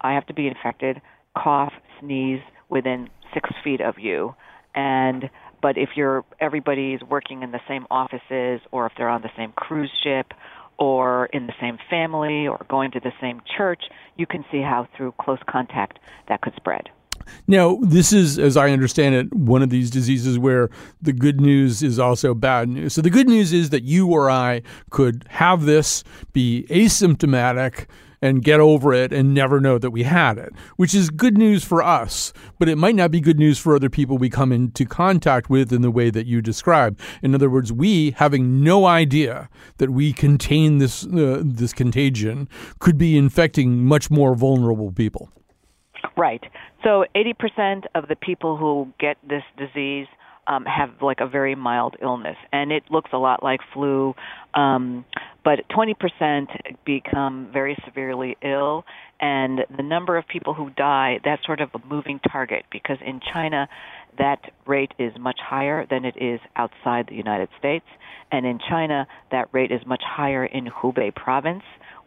[0.00, 1.00] I have to be infected,
[1.36, 4.34] cough, sneeze within six feet of you,
[4.74, 5.30] and
[5.62, 9.52] but if you're everybody's working in the same offices or if they're on the same
[9.52, 10.32] cruise ship
[10.78, 13.82] or in the same family or going to the same church,
[14.16, 16.90] you can see how through close contact that could spread.
[17.46, 21.82] Now, this is, as I understand it, one of these diseases where the good news
[21.82, 22.94] is also bad news.
[22.94, 27.86] So, the good news is that you or I could have this, be asymptomatic,
[28.24, 31.62] and get over it and never know that we had it, which is good news
[31.62, 34.86] for us, but it might not be good news for other people we come into
[34.86, 36.98] contact with in the way that you describe.
[37.22, 42.96] In other words, we having no idea that we contain this uh, this contagion could
[42.96, 45.30] be infecting much more vulnerable people.
[46.16, 46.42] Right.
[46.82, 50.06] So 80% of the people who get this disease
[50.46, 54.14] um, have like a very mild illness, and it looks a lot like flu.
[54.52, 55.04] Um,
[55.44, 56.46] but 20%
[56.84, 58.84] become very severely ill,
[59.20, 63.20] and the number of people who die, that's sort of a moving target because in
[63.32, 63.68] China,
[64.18, 67.86] that rate is much higher than it is outside the United States.
[68.30, 71.62] And in China, that rate is much higher in Hubei province,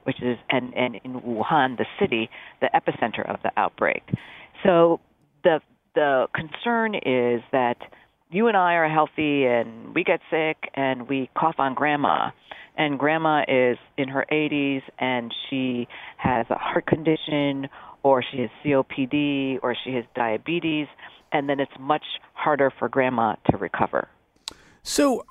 [0.07, 2.29] which is, and, and in Wuhan, the city,
[2.61, 4.03] the epicenter of the outbreak.
[4.63, 5.01] So
[5.43, 5.59] the,
[5.95, 7.75] the concern is that
[8.31, 12.31] you and I are healthy and we get sick and we cough on grandma
[12.77, 17.67] and grandma is in her 80s and she has a heart condition
[18.03, 20.87] or she has COPD or she has diabetes
[21.33, 24.07] and then it's much harder for grandma to recover.
[24.83, 25.25] So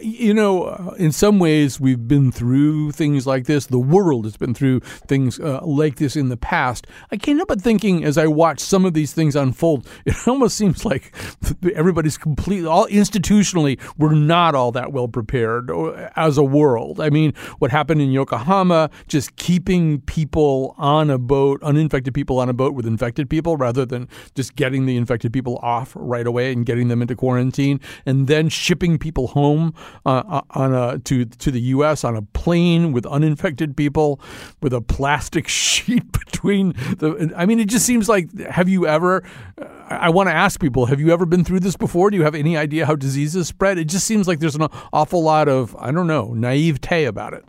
[0.00, 3.66] you know, uh, in some ways, we've been through things like this.
[3.66, 6.88] The world has been through things uh, like this in the past.
[7.12, 10.56] I can't help but thinking as I watch some of these things unfold, it almost
[10.56, 11.14] seems like
[11.74, 17.00] everybody's completely, all institutionally, we're not all that well prepared uh, as a world.
[17.00, 22.48] I mean, what happened in Yokohama, just keeping people on a boat, uninfected people on
[22.48, 26.52] a boat with infected people, rather than just getting the infected people off right away
[26.52, 29.72] and getting them into quarantine, and then shipping people home
[30.06, 32.04] uh, on a to to the U.S.
[32.04, 34.20] on a plane with uninfected people
[34.60, 37.32] with a plastic sheet between the.
[37.36, 38.36] I mean, it just seems like.
[38.38, 39.24] Have you ever?
[39.88, 42.10] I want to ask people: Have you ever been through this before?
[42.10, 43.78] Do you have any idea how diseases spread?
[43.78, 47.44] It just seems like there's an awful lot of I don't know naivete about it.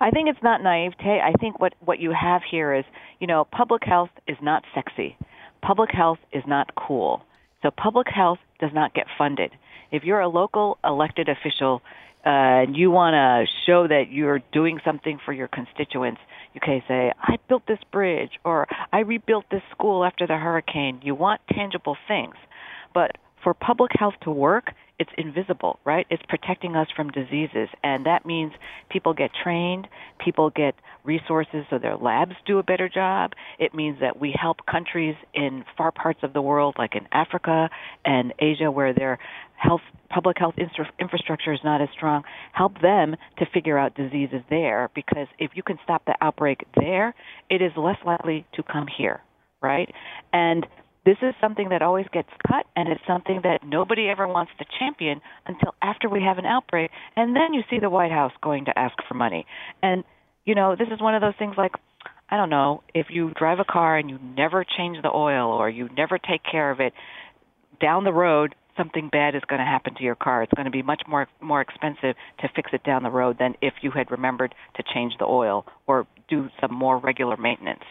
[0.00, 1.20] I think it's not naivete.
[1.20, 2.84] I think what what you have here is,
[3.20, 5.16] you know, public health is not sexy.
[5.62, 7.22] Public health is not cool.
[7.62, 9.50] So public health does not get funded.
[9.90, 11.82] If you're a local elected official
[12.24, 12.28] uh,
[12.64, 16.20] and you want to show that you're doing something for your constituents,
[16.54, 21.00] you can say, I built this bridge or I rebuilt this school after the hurricane.
[21.02, 22.34] You want tangible things.
[22.94, 26.06] But for public health to work, it's invisible, right?
[26.10, 27.68] It's protecting us from diseases.
[27.82, 28.52] And that means
[28.90, 29.86] people get trained,
[30.22, 33.32] people get resources so their labs do a better job.
[33.58, 37.70] It means that we help countries in far parts of the world, like in Africa
[38.04, 39.18] and Asia, where their
[39.54, 39.80] health,
[40.10, 40.54] public health
[40.98, 45.62] infrastructure is not as strong, help them to figure out diseases there because if you
[45.62, 47.14] can stop the outbreak there,
[47.50, 49.20] it is less likely to come here,
[49.60, 49.92] right?
[50.32, 50.66] And
[51.08, 54.66] this is something that always gets cut, and it's something that nobody ever wants to
[54.78, 58.66] champion until after we have an outbreak, and then you see the White House going
[58.66, 59.46] to ask for money.
[59.82, 60.04] And
[60.44, 61.72] you know, this is one of those things like
[62.28, 65.70] I don't know, if you drive a car and you never change the oil or
[65.70, 66.92] you never take care of it,
[67.80, 70.42] down the road something bad is going to happen to your car.
[70.42, 73.54] It's going to be much more more expensive to fix it down the road than
[73.62, 77.84] if you had remembered to change the oil or do some more regular maintenance.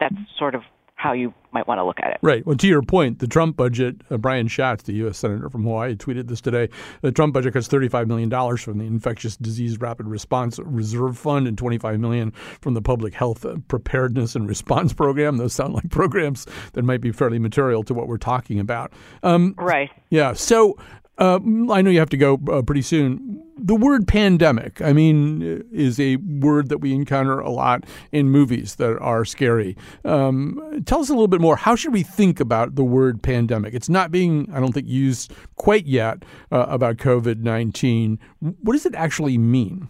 [0.00, 0.62] That's sort of
[0.94, 2.18] how you might want to look at it.
[2.22, 2.44] Right.
[2.46, 5.18] Well, to your point, the Trump budget, uh, Brian Schatz, the U.S.
[5.18, 6.68] Senator from Hawaii, tweeted this today.
[7.02, 11.58] The Trump budget cuts $35 million from the Infectious Disease Rapid Response Reserve Fund and
[11.58, 15.36] 25 million from the Public Health Preparedness and Response Program.
[15.36, 18.92] Those sound like programs that might be fairly material to what we're talking about.
[19.22, 19.90] Um, right.
[20.10, 20.32] Yeah.
[20.32, 20.78] So
[21.18, 21.38] uh,
[21.70, 23.40] I know you have to go uh, pretty soon.
[23.56, 28.74] The word pandemic, I mean, is a word that we encounter a lot in movies
[28.76, 29.76] that are scary.
[30.04, 31.56] Um, tell us a little bit more.
[31.56, 33.74] How should we think about the word pandemic?
[33.74, 38.18] It's not being, I don't think, used quite yet uh, about COVID 19.
[38.40, 39.88] What does it actually mean?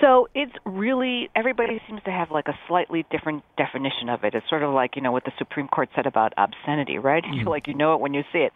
[0.00, 4.34] So it's really everybody seems to have like a slightly different definition of it.
[4.34, 7.22] It's sort of like you know what the Supreme Court said about obscenity, right?
[7.30, 7.38] Mm.
[7.38, 8.52] You like you know it when you see it,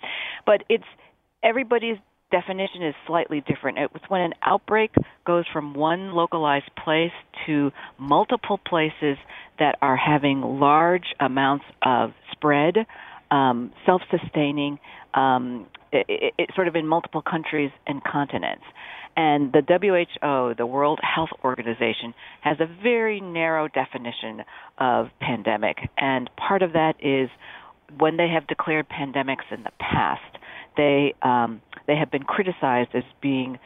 [0.46, 0.84] but it's
[1.44, 1.98] everybody's
[2.30, 3.78] definition is slightly different.
[3.78, 4.90] It's when an outbreak
[5.24, 7.12] goes from one localized place
[7.46, 9.16] to multiple places
[9.58, 12.74] that are having large amounts of spread,
[13.30, 14.78] um, self-sustaining,
[15.12, 18.64] um, it, it, it, sort of in multiple countries and continents.
[19.16, 24.42] And the WHO, the World Health Organization, has a very narrow definition
[24.78, 25.76] of pandemic.
[25.96, 27.30] And part of that is
[27.96, 30.38] when they have declared pandemics in the past,
[30.76, 33.58] they um, they have been criticized as being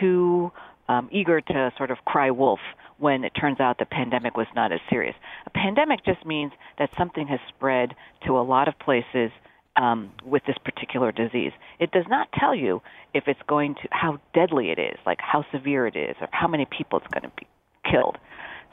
[0.00, 0.50] too
[0.88, 2.60] um, eager to sort of cry wolf
[2.98, 5.14] when it turns out the pandemic was not as serious.
[5.46, 7.94] A pandemic just means that something has spread
[8.26, 9.30] to a lot of places
[9.76, 11.52] um, with this particular disease.
[11.78, 12.80] It does not tell you
[13.12, 16.48] if it's going to how deadly it is, like how severe it is, or how
[16.48, 17.46] many people it's going to be
[17.90, 18.16] killed.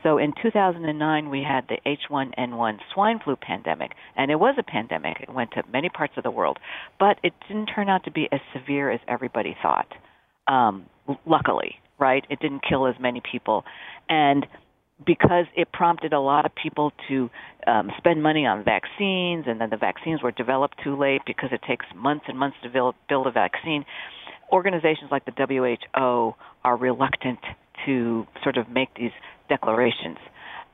[0.04, 5.18] So in 2009, we had the H1N1 swine flu pandemic, and it was a pandemic.
[5.22, 6.60] It went to many parts of the world,
[7.00, 9.88] but it didn't turn out to be as severe as everybody thought.
[10.48, 10.88] Um,
[11.26, 12.26] luckily, right?
[12.30, 13.64] It didn't kill as many people,
[14.10, 14.46] and
[15.06, 17.30] because it prompted a lot of people to
[17.66, 21.62] um, spend money on vaccines, and then the vaccines were developed too late because it
[21.68, 23.86] takes months and months to build, build a vaccine.
[24.52, 27.40] Organizations like the WHO are reluctant
[27.86, 29.12] to sort of make these
[29.56, 30.18] declarations.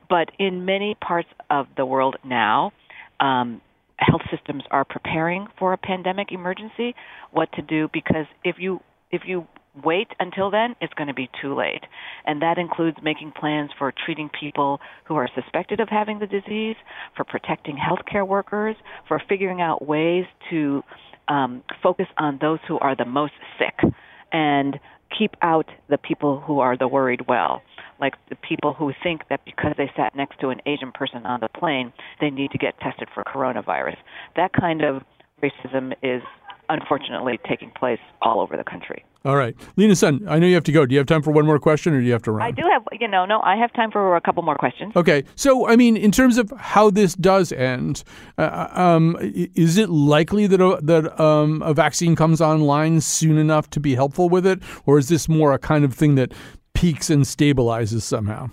[0.08, 2.72] But in many parts of the world now,
[3.20, 3.60] um,
[3.98, 6.94] health systems are preparing for a pandemic emergency,
[7.30, 9.46] what to do because if you if you
[9.84, 11.84] wait until then, it's going to be too late.
[12.26, 16.76] And that includes making plans for treating people who are suspected of having the disease,
[17.16, 20.82] for protecting healthcare workers, for figuring out ways to
[21.28, 23.92] um, focus on those who are the most sick
[24.32, 24.78] and
[25.16, 27.62] keep out the people who are the worried well
[28.00, 31.40] like the people who think that because they sat next to an Asian person on
[31.40, 33.96] the plane, they need to get tested for coronavirus.
[34.36, 35.02] That kind of
[35.42, 36.22] racism is
[36.68, 39.04] unfortunately taking place all over the country.
[39.22, 39.54] All right.
[39.76, 40.86] Lena Sun, I know you have to go.
[40.86, 42.46] Do you have time for one more question or do you have to run?
[42.46, 44.94] I do have, you know, no, I have time for a couple more questions.
[44.96, 45.24] Okay.
[45.34, 48.02] So, I mean, in terms of how this does end,
[48.38, 53.36] uh, uh um, is it likely that, a, that um, a vaccine comes online soon
[53.36, 54.62] enough to be helpful with it?
[54.86, 56.32] Or is this more a kind of thing that
[56.74, 58.50] peaks and stabilizes somehow?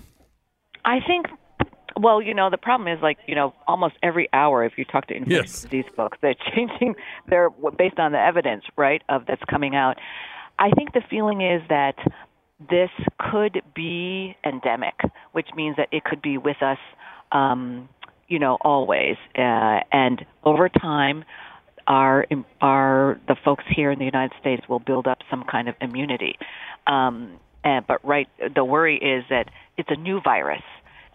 [0.86, 1.28] I think
[2.00, 5.08] well, you know, the problem is like, you know, almost every hour if you talk
[5.08, 5.62] to infectious yes.
[5.64, 6.96] disease folks, they're changing
[7.28, 9.98] their based on the evidence, right, of that's coming out.
[10.60, 11.96] I think the feeling is that
[12.70, 14.96] this could be endemic,
[15.32, 16.80] which means that it could be with us,
[17.32, 17.88] um,
[18.28, 19.16] you know, always.
[19.38, 21.24] Uh, and over time,
[21.86, 22.26] our
[22.62, 26.38] our the folks here in the United States will build up some kind of immunity.
[26.88, 30.62] Um, and, but right, the worry is that it's a new virus.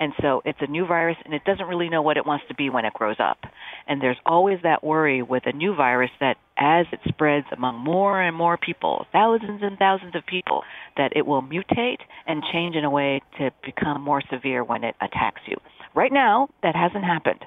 [0.01, 2.55] And so it's a new virus and it doesn't really know what it wants to
[2.55, 3.39] be when it grows up.
[3.87, 8.21] And there's always that worry with a new virus that as it spreads among more
[8.21, 10.63] and more people, thousands and thousands of people,
[10.97, 14.97] that it will mutate and change in a way to become more severe when it
[15.01, 15.57] attacks you.
[15.95, 17.45] Right now, that hasn't happened.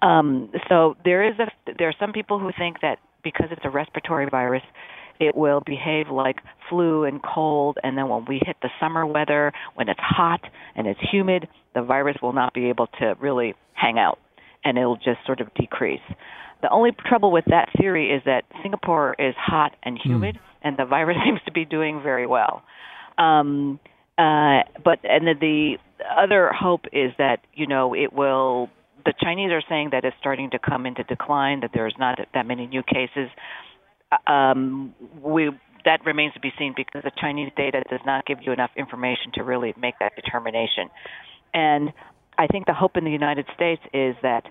[0.00, 3.70] Um, so there is a there are some people who think that because it's a
[3.70, 4.62] respiratory virus,
[5.20, 6.36] it will behave like
[6.68, 10.40] flu and cold, and then when we hit the summer weather, when it's hot
[10.74, 14.18] and it's humid, the virus will not be able to really hang out,
[14.64, 16.00] and it'll just sort of decrease.
[16.62, 20.10] The only trouble with that theory is that Singapore is hot and hmm.
[20.10, 20.40] humid, mm.
[20.62, 22.62] and the virus seems to be doing very well.
[23.18, 23.78] Um,
[24.18, 25.76] uh, but and the, the
[26.18, 28.68] other hope is that you know it will.
[29.02, 31.60] The Chinese are saying that it's starting to come into decline.
[31.60, 33.30] That there's not that many new cases.
[34.26, 35.50] Um, we
[35.84, 39.32] that remains to be seen because the Chinese data does not give you enough information
[39.34, 40.90] to really make that determination.
[41.54, 41.92] And
[42.36, 44.44] I think the hope in the United States is that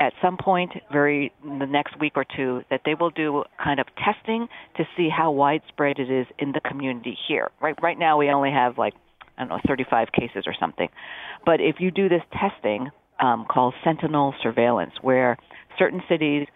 [0.00, 3.86] at some point, very the next week or two, that they will do kind of
[3.96, 4.46] testing
[4.76, 7.50] to see how widespread it is in the community here.
[7.60, 8.94] Right, right now we only have like
[9.36, 10.88] I don't know 35 cases or something,
[11.44, 12.90] but if you do this testing
[13.20, 15.36] um, called sentinel surveillance, where
[15.78, 16.46] certain cities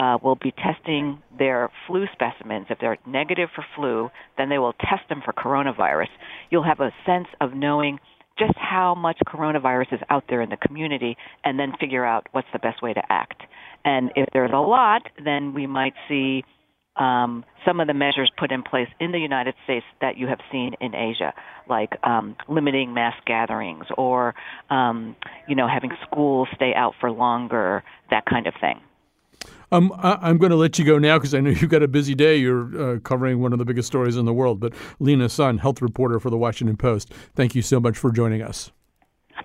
[0.00, 2.66] uh, will be testing their flu specimens.
[2.70, 6.08] If they're negative for flu, then they will test them for coronavirus.
[6.50, 7.98] You'll have a sense of knowing
[8.38, 12.48] just how much coronavirus is out there in the community and then figure out what's
[12.54, 13.42] the best way to act.
[13.84, 16.44] And if there's a lot, then we might see
[16.96, 20.40] um, some of the measures put in place in the United States that you have
[20.50, 21.34] seen in Asia,
[21.68, 24.34] like um, limiting mass gatherings or,
[24.70, 25.14] um,
[25.46, 28.80] you know, having schools stay out for longer, that kind of thing.
[29.72, 31.88] Um, I, am going to let you go now because I know you've got a
[31.88, 32.36] busy day.
[32.36, 34.60] You're uh, covering one of the biggest stories in the world.
[34.60, 38.42] But Lena Sun, health reporter for the Washington Post, thank you so much for joining
[38.42, 38.72] us.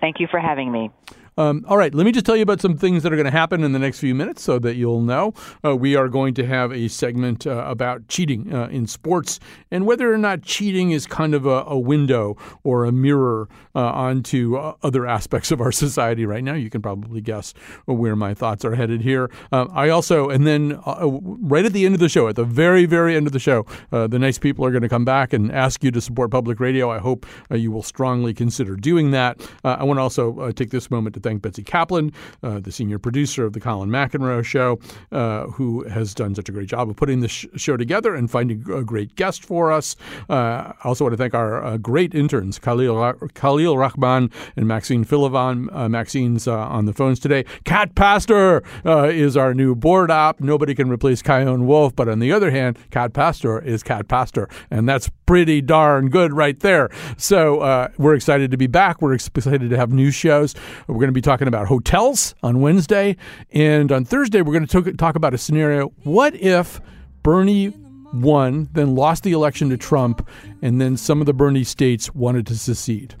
[0.00, 0.90] Thank you for having me.
[1.38, 3.30] Um, all right, let me just tell you about some things that are going to
[3.30, 5.34] happen in the next few minutes so that you'll know.
[5.62, 9.38] Uh, we are going to have a segment uh, about cheating uh, in sports
[9.70, 13.80] and whether or not cheating is kind of a, a window or a mirror uh,
[13.80, 16.54] onto uh, other aspects of our society right now.
[16.54, 17.52] You can probably guess
[17.84, 19.30] where my thoughts are headed here.
[19.52, 22.86] Uh, I also, and then right at the end of the show, at the very,
[22.86, 25.84] very end of the show, the nice people are going to come back and ask
[25.84, 26.90] you to support public radio.
[26.90, 29.46] I hope you will strongly consider doing that.
[29.64, 32.12] I want to also take this moment to thank Betsy Kaplan,
[32.44, 34.78] uh, the senior producer of the Colin McEnroe Show,
[35.10, 38.30] uh, who has done such a great job of putting this sh- show together and
[38.30, 39.96] finding a great guest for us.
[40.30, 45.04] Uh, I also want to thank our uh, great interns, Khalil, Khalil Rahman and Maxine
[45.04, 45.68] Philovan.
[45.74, 47.44] Uh, Maxine's on the phones today.
[47.64, 50.40] Cat Pastor is our new board op.
[50.40, 54.48] Nobody can replace Chion Wolf, but on the other hand, Cat Pastor is Cat Pastor,
[54.70, 56.88] and that's pretty darn good right there.
[57.16, 59.02] So uh, we're excited to be back.
[59.02, 60.54] We're excited to have new shows.
[60.86, 63.16] We're going to be talking about hotels on Wednesday.
[63.50, 65.88] And on Thursday, we're going to talk about a scenario.
[66.04, 66.80] What if
[67.22, 67.72] Bernie
[68.12, 70.28] won, then lost the election to Trump,
[70.62, 73.16] and then some of the Bernie states wanted to secede?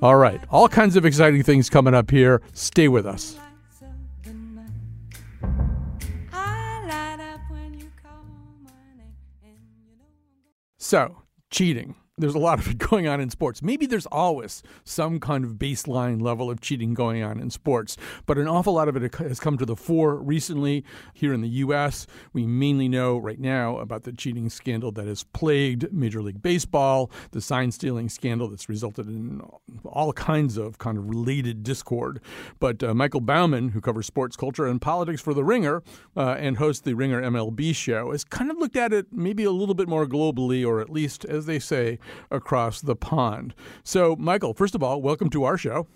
[0.00, 2.40] All right, all kinds of exciting things coming up here.
[2.54, 3.36] Stay with us.
[10.78, 13.62] So, cheating there's a lot of it going on in sports.
[13.62, 17.96] Maybe there's always some kind of baseline level of cheating going on in sports,
[18.26, 21.48] but an awful lot of it has come to the fore recently here in the
[21.48, 22.06] U.S.
[22.32, 27.10] We mainly know right now about the cheating scandal that has plagued Major League Baseball,
[27.32, 29.42] the sign stealing scandal that's resulted in
[29.84, 32.20] all kinds of kind of related discord.
[32.58, 35.82] But uh, Michael Baumann, who covers sports culture and politics for The Ringer
[36.16, 39.50] uh, and hosts the Ringer MLB show, has kind of looked at it maybe a
[39.50, 41.98] little bit more globally, or at least, as they say,
[42.30, 43.54] across the pond.
[43.84, 45.86] So, Michael, first of all, welcome to our show.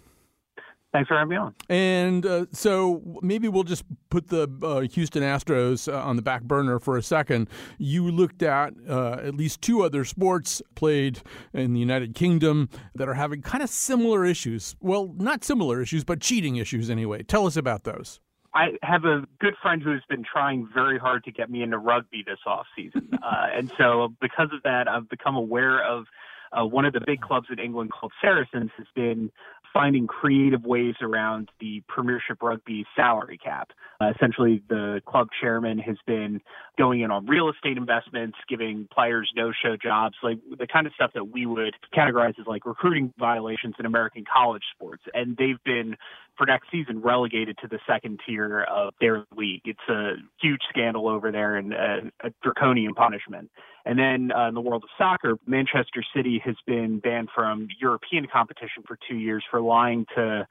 [0.94, 1.56] Thanks for having me on.
[1.68, 6.44] And uh, so maybe we'll just put the uh, Houston Astros uh, on the back
[6.44, 7.48] burner for a second.
[7.78, 11.20] You looked at uh, at least two other sports played
[11.52, 14.76] in the United Kingdom that are having kind of similar issues.
[14.80, 17.24] Well, not similar issues, but cheating issues anyway.
[17.24, 18.20] Tell us about those.
[18.54, 22.22] I have a good friend who's been trying very hard to get me into rugby
[22.24, 26.06] this off season, uh, and so because of that, I've become aware of
[26.52, 29.30] uh, one of the big clubs in England called Saracens has been
[29.74, 33.72] finding creative ways around the Premiership Rugby salary cap.
[34.00, 36.40] Uh, essentially, the club chairman has been
[36.78, 41.10] going in on real estate investments, giving players no-show jobs, like the kind of stuff
[41.14, 45.02] that we would categorize as like recruiting violations in American college sports.
[45.12, 45.96] And they've been
[46.38, 49.62] for next season relegated to the second tier of their league.
[49.64, 53.50] It's a huge scandal over there and a, a draconian punishment.
[53.86, 58.26] And then uh, in the world of soccer, Manchester City has been banned from European
[58.32, 60.46] competition for two years for lying to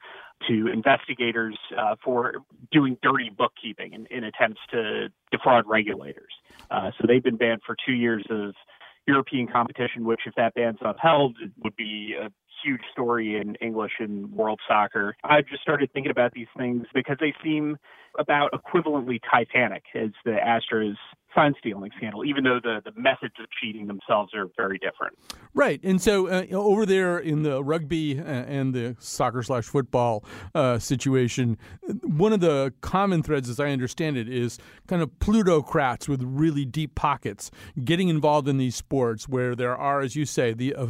[0.48, 2.34] to investigators uh, for
[2.70, 6.32] doing dirty bookkeeping in, in attempts to defraud regulators.
[6.70, 8.52] Uh, so they've been banned for two years of
[9.06, 12.30] European competition, which, if that ban's upheld, would be a
[12.64, 15.16] huge story in English and world soccer.
[15.24, 17.76] I just started thinking about these things because they seem
[18.18, 20.96] about equivalently titanic as the Astros
[21.34, 25.16] sign stealing scandal, even though the, the methods of cheating themselves are very different.
[25.54, 25.80] Right.
[25.82, 30.24] And so uh, over there in the rugby uh, and the soccer slash football
[30.54, 31.58] uh, situation,
[32.02, 36.64] one of the common threads, as I understand it, is kind of plutocrats with really
[36.64, 37.50] deep pockets
[37.84, 40.86] getting involved in these sports where there are, as you say, the uh,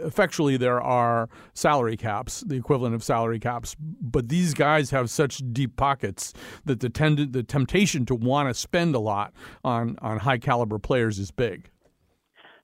[0.00, 3.76] effectually there are salary caps, the equivalent of salary caps.
[3.78, 6.32] But these guys have such deep pockets
[6.64, 9.32] that the, tend- the temptation to want to spend a lot
[9.64, 11.70] on on high caliber players is big.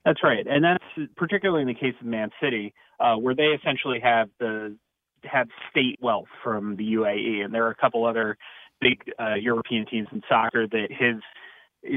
[0.05, 4.01] That's right, and that's particularly in the case of Man City, uh, where they essentially
[4.01, 4.77] have the
[5.25, 8.37] have state wealth from the UAE, and there are a couple other
[8.81, 11.23] big uh, European teams in soccer that his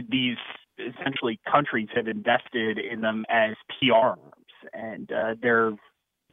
[0.10, 0.38] these
[0.80, 4.22] essentially countries have invested in them as PR arms,
[4.74, 5.72] and uh, they're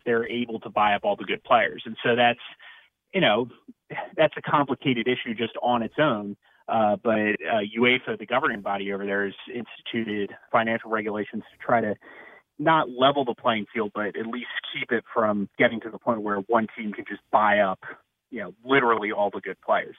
[0.04, 2.40] they're able to buy up all the good players, and so that's
[3.12, 3.48] you know
[4.16, 6.36] that's a complicated issue just on its own.
[6.68, 11.80] Uh, but uh, UEFA, the governing body over there, has instituted financial regulations to try
[11.80, 11.94] to
[12.58, 16.22] not level the playing field, but at least keep it from getting to the point
[16.22, 17.80] where one team can just buy up
[18.34, 19.94] you know, literally all the good players.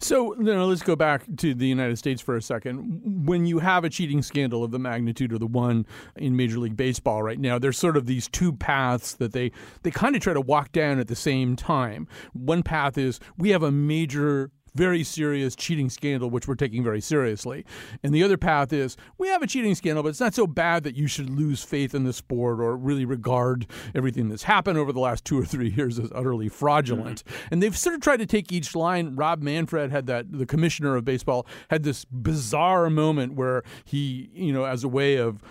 [0.00, 3.26] So, you know, let's go back to the United States for a second.
[3.26, 5.86] When you have a cheating scandal of the magnitude of the one
[6.16, 9.52] in Major League Baseball right now, there's sort of these two paths that they
[9.84, 12.08] they kind of try to walk down at the same time.
[12.32, 17.00] One path is we have a major very serious cheating scandal, which we're taking very
[17.00, 17.64] seriously.
[18.02, 20.84] And the other path is we have a cheating scandal, but it's not so bad
[20.84, 24.92] that you should lose faith in the sport or really regard everything that's happened over
[24.92, 27.24] the last two or three years as utterly fraudulent.
[27.24, 27.48] Mm-hmm.
[27.50, 29.16] And they've sort of tried to take each line.
[29.16, 34.52] Rob Manfred had that, the commissioner of baseball had this bizarre moment where he, you
[34.52, 35.42] know, as a way of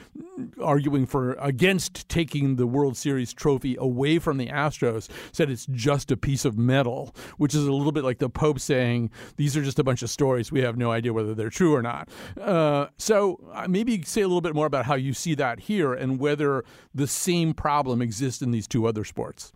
[0.61, 6.11] arguing for against taking the World Series trophy away from the Astros, said it's just
[6.11, 9.63] a piece of metal, which is a little bit like the Pope saying, these are
[9.63, 10.51] just a bunch of stories.
[10.51, 12.09] We have no idea whether they're true or not.
[12.39, 15.93] Uh, so uh, maybe say a little bit more about how you see that here
[15.93, 16.63] and whether
[16.93, 19.51] the same problem exists in these two other sports.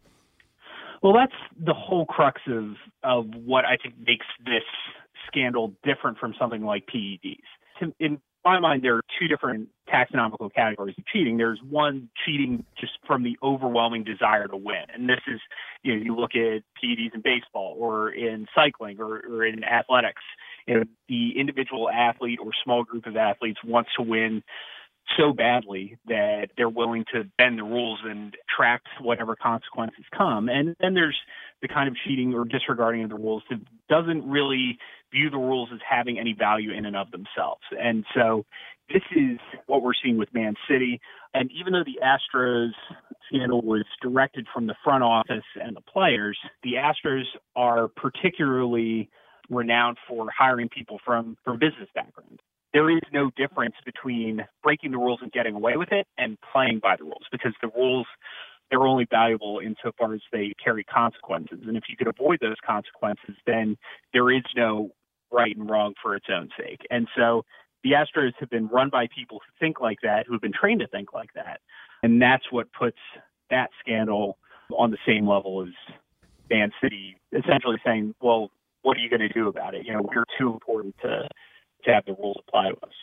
[1.01, 4.64] Well, that's the whole crux of, of what I think makes this
[5.28, 7.38] scandal different from something like PEDs.
[7.99, 11.37] In my mind, there are two different taxonomical categories of cheating.
[11.37, 14.83] There's one cheating just from the overwhelming desire to win.
[14.93, 15.39] And this is,
[15.83, 20.21] you know, you look at PEDs in baseball or in cycling or, or in athletics.
[20.67, 24.43] You know, the individual athlete or small group of athletes wants to win
[25.18, 30.49] so badly that they're willing to bend the rules and track whatever consequences come.
[30.49, 31.18] And then there's
[31.62, 34.78] the kind of cheating or disregarding of the rules that doesn't really
[35.12, 37.62] view the rules as having any value in and of themselves.
[37.72, 38.45] And so
[38.89, 40.99] this is what we're seeing with Man City.
[41.34, 42.72] And even though the Astros
[43.28, 49.10] scandal was directed from the front office and the players, the Astros are particularly
[49.49, 52.39] renowned for hiring people from from business backgrounds
[52.74, 56.80] there is no difference between breaking the rules and getting away with it and playing
[56.82, 58.07] by the rules because the rules
[58.70, 61.59] they're only valuable insofar as they carry consequences.
[61.65, 63.78] And if you could avoid those consequences, then
[64.13, 64.91] there is no
[65.32, 66.82] right and wrong for its own sake.
[66.91, 67.45] And so
[67.84, 70.82] the Astros have been run by people who think like that, who have been trained
[70.82, 71.61] to think like that.
[72.03, 72.97] And that's what puts
[73.49, 74.38] that scandal
[74.78, 75.74] on the same level as
[76.49, 78.51] Man City, essentially saying, well,
[78.82, 79.86] what are you going to do about it?
[79.86, 81.28] You know, we're too important to
[81.86, 82.93] to have the rules apply to us.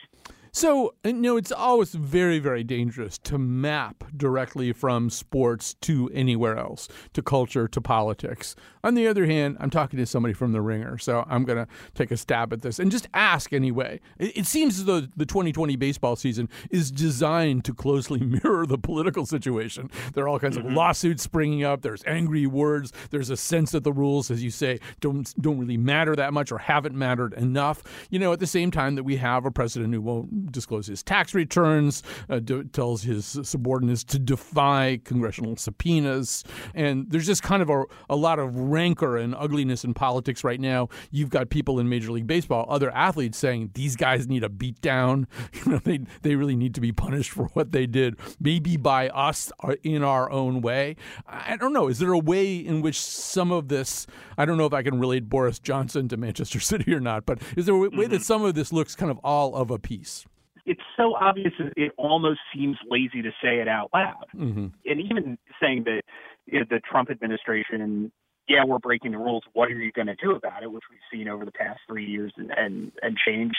[0.56, 6.56] So, you know, it's always very, very dangerous to map directly from sports to anywhere
[6.56, 8.56] else, to culture, to politics.
[8.82, 11.70] On the other hand, I'm talking to somebody from the ringer, so I'm going to
[11.94, 14.00] take a stab at this and just ask anyway.
[14.18, 19.26] It, seems as though the 2020 baseball season is designed to closely mirror the political
[19.26, 19.90] situation.
[20.14, 20.68] There are all kinds mm-hmm.
[20.68, 21.82] of lawsuits springing up.
[21.82, 22.94] There's angry words.
[23.10, 26.50] There's a sense that the rules, as you say, don't don't really matter that much
[26.50, 27.82] or haven't mattered enough.
[28.08, 31.02] You know, at the same time that we have a president who won't disclose his
[31.02, 36.44] tax returns, uh, d- tells his subordinates to defy congressional subpoenas.
[36.74, 40.60] And there's just kind of a, a lot of rancor and ugliness in politics right
[40.60, 40.88] now.
[41.10, 44.80] You've got people in Major League Baseball, other athletes saying these guys need a beat
[44.80, 45.26] down.
[45.66, 49.08] You know, they, they really need to be punished for what they did, maybe by
[49.08, 50.96] us uh, in our own way.
[51.26, 51.88] I don't know.
[51.88, 55.00] Is there a way in which some of this, I don't know if I can
[55.00, 58.12] relate Boris Johnson to Manchester City or not, but is there a way mm-hmm.
[58.12, 60.24] that some of this looks kind of all of a piece?
[60.66, 64.26] It's so obvious it almost seems lazy to say it out loud.
[64.34, 64.66] Mm-hmm.
[64.84, 66.02] And even saying that
[66.46, 68.12] you know, the Trump administration
[68.48, 69.42] yeah, we're breaking the rules.
[69.54, 70.70] What are you going to do about it?
[70.70, 73.54] Which we've seen over the past three years and and, and change.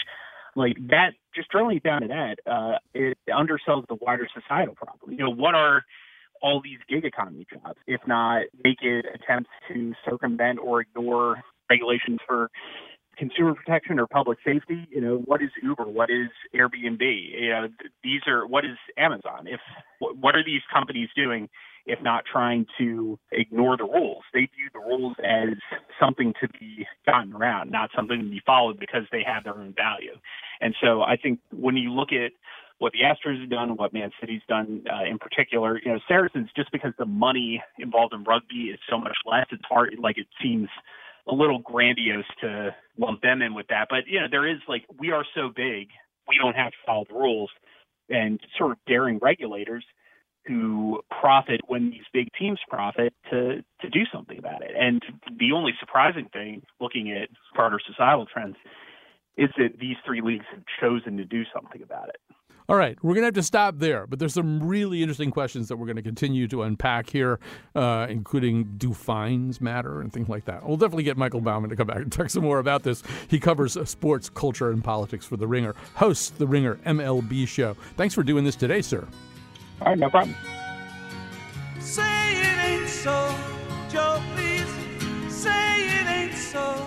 [0.55, 5.11] Like that, just drilling down to that, uh, it undersells the wider societal problem.
[5.11, 5.83] You know, what are
[6.41, 12.49] all these gig economy jobs, if not naked attempts to circumvent or ignore regulations for
[13.17, 14.87] consumer protection or public safety?
[14.89, 15.85] You know, what is Uber?
[15.85, 17.01] What is Airbnb?
[17.01, 17.67] You know,
[18.03, 19.47] these are what is Amazon?
[19.47, 19.59] If
[19.99, 21.49] what are these companies doing
[21.87, 24.23] if not trying to ignore the rules.
[24.33, 25.55] They view the rules as
[25.99, 29.73] something to be gotten around, not something to be followed because they have their own
[29.75, 30.15] value.
[30.59, 32.33] And so I think when you look at
[32.79, 36.49] what the Astros have done, what Man City's done uh, in particular, you know, Saracens,
[36.55, 40.27] just because the money involved in rugby is so much less, it's hard, like it
[40.43, 40.69] seems
[41.29, 43.87] a little grandiose to lump them in with that.
[43.89, 45.89] But, you know, there is like, we are so big,
[46.27, 47.49] we don't have to follow the rules.
[48.09, 49.83] And sort of daring regulators
[50.45, 54.71] who profit when these big teams profit to to do something about it.
[54.79, 55.03] And
[55.37, 58.55] the only surprising thing, looking at broader societal trends,
[59.35, 62.21] is that these three leagues have chosen to do something about it.
[62.69, 65.69] All right, we're going to have to stop there, but there's some really interesting questions
[65.69, 67.39] that we're going to continue to unpack here,
[67.75, 70.67] uh, including do fines matter and things like that.
[70.67, 73.03] We'll definitely get Michael Baumann to come back and talk some more about this.
[73.29, 77.73] He covers uh, sports, culture, and politics for The Ringer, hosts The Ringer MLB show.
[77.95, 79.07] Thanks for doing this today, sir.
[79.81, 80.35] All right, no problem.
[81.79, 83.33] Say it ain't so,
[83.89, 84.67] Joe, please.
[85.33, 86.85] Say it ain't so.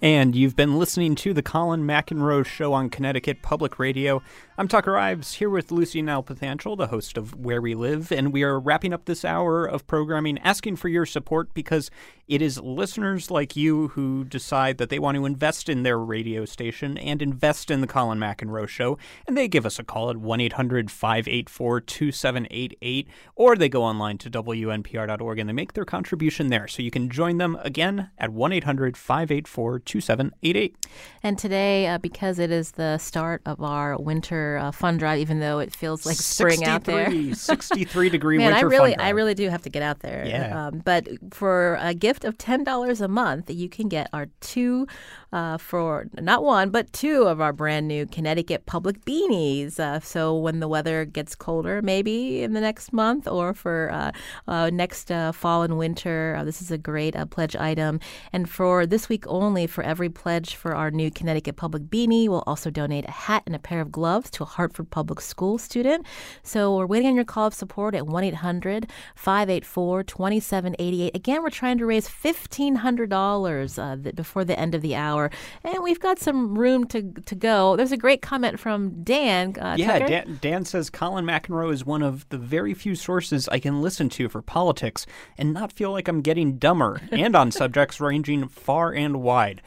[0.00, 4.22] And you've been listening to the Colin McEnroe Show on Connecticut Public Radio.
[4.58, 8.42] I'm Tucker Ives here with Lucy Nalpathanchil, the host of Where We Live, and we
[8.42, 11.90] are wrapping up this hour of programming asking for your support because
[12.26, 16.46] it is listeners like you who decide that they want to invest in their radio
[16.46, 18.96] station and invest in the Colin McEnroe Show,
[19.26, 24.16] and they give us a call at 1 800 584 2788, or they go online
[24.16, 26.66] to WNPR.org and they make their contribution there.
[26.66, 30.76] So you can join them again at 1 800 584 2788.
[31.22, 35.40] And today, uh, because it is the start of our winter uh, fun drive, even
[35.40, 37.34] though it feels like spring out there.
[37.34, 38.96] 63 degree Man, winter I really.
[38.96, 40.24] I really do have to get out there.
[40.26, 40.66] Yeah.
[40.66, 44.86] Um, but for a gift of ten dollars a month, you can get our two
[45.32, 49.78] uh, for not one but two of our brand new Connecticut Public beanies.
[49.78, 54.12] Uh, so when the weather gets colder, maybe in the next month or for uh,
[54.46, 58.00] uh next uh, fall and winter, uh, this is a great pledge item.
[58.32, 62.44] And for this week only, for every pledge for our new Connecticut Public beanie, we'll
[62.46, 66.06] also donate a hat and a pair of gloves to a Hartford Public School student.
[66.42, 71.14] So we're waiting on your call of support at 1 800 584 2788.
[71.14, 75.30] Again, we're trying to raise $1,500 before the end of the hour
[75.64, 77.76] and we've got some room to to go.
[77.76, 79.54] There's a great comment from Dan.
[79.58, 83.58] Uh, yeah, Dan, Dan says Colin McEnroe is one of the very few sources I
[83.58, 85.06] can listen to for politics
[85.38, 89.62] and not feel like I'm getting dumber, and on subjects ranging far and wide.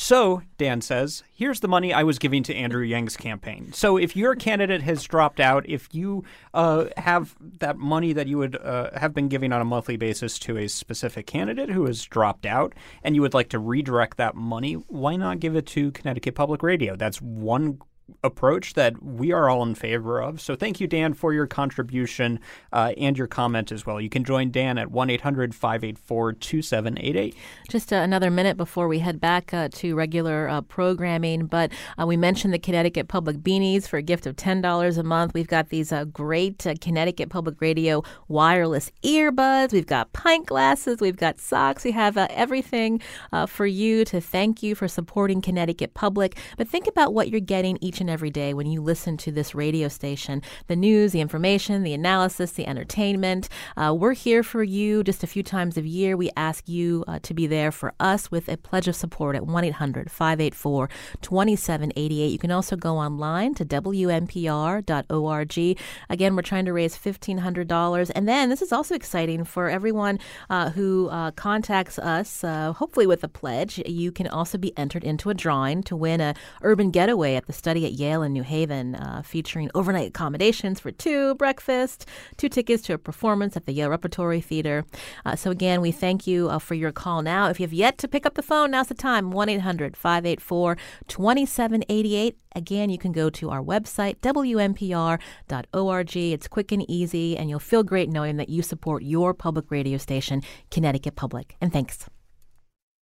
[0.00, 3.72] So, Dan says, here's the money I was giving to Andrew Yang's campaign.
[3.72, 6.22] So, if your candidate has dropped out, if you
[6.54, 10.38] uh, have that money that you would uh, have been giving on a monthly basis
[10.38, 14.36] to a specific candidate who has dropped out, and you would like to redirect that
[14.36, 16.94] money, why not give it to Connecticut Public Radio?
[16.94, 17.80] That's one
[18.24, 20.40] approach that we are all in favor of.
[20.40, 22.40] So thank you, Dan, for your contribution
[22.72, 24.00] uh, and your comment as well.
[24.00, 27.34] You can join Dan at 1 800 584 2788.
[27.68, 32.06] Just uh, another minute before we head back uh, to regular uh, programming, but uh,
[32.06, 35.34] we mentioned the Connecticut Public Beanies for a gift of $10 a month.
[35.34, 39.72] We've got these uh, great Connecticut Public Radio wireless earbuds.
[39.72, 41.00] We've got pint glasses.
[41.00, 41.84] We've got socks.
[41.84, 43.00] We have everything
[43.46, 46.36] for you to thank you for supporting Connecticut Public.
[46.56, 49.32] But think about what you're getting each each and every day when you listen to
[49.32, 53.48] this radio station the news, the information, the analysis, the entertainment.
[53.76, 56.16] Uh, we're here for you just a few times a year.
[56.16, 59.46] We ask you uh, to be there for us with a pledge of support at
[59.46, 60.88] 1 800 584
[61.22, 62.30] 2788.
[62.30, 65.48] You can also go online to WNPR.org.
[66.08, 68.12] Again, we're trying to raise $1,500.
[68.14, 70.20] And then this is also exciting for everyone
[70.50, 73.82] uh, who uh, contacts us, uh, hopefully with a pledge.
[73.86, 77.52] You can also be entered into a drawing to win a urban getaway at the
[77.52, 82.82] Study at Yale in New Haven, uh, featuring overnight accommodations for two, breakfast, two tickets
[82.84, 84.84] to a performance at the Yale Repertory Theater.
[85.24, 87.48] Uh, so, again, we thank you uh, for your call now.
[87.48, 90.76] If you have yet to pick up the phone, now's the time 1 800 584
[91.08, 92.38] 2788.
[92.54, 96.16] Again, you can go to our website, wnpr.org.
[96.16, 99.98] It's quick and easy, and you'll feel great knowing that you support your public radio
[99.98, 101.56] station, Connecticut Public.
[101.60, 102.08] And thanks.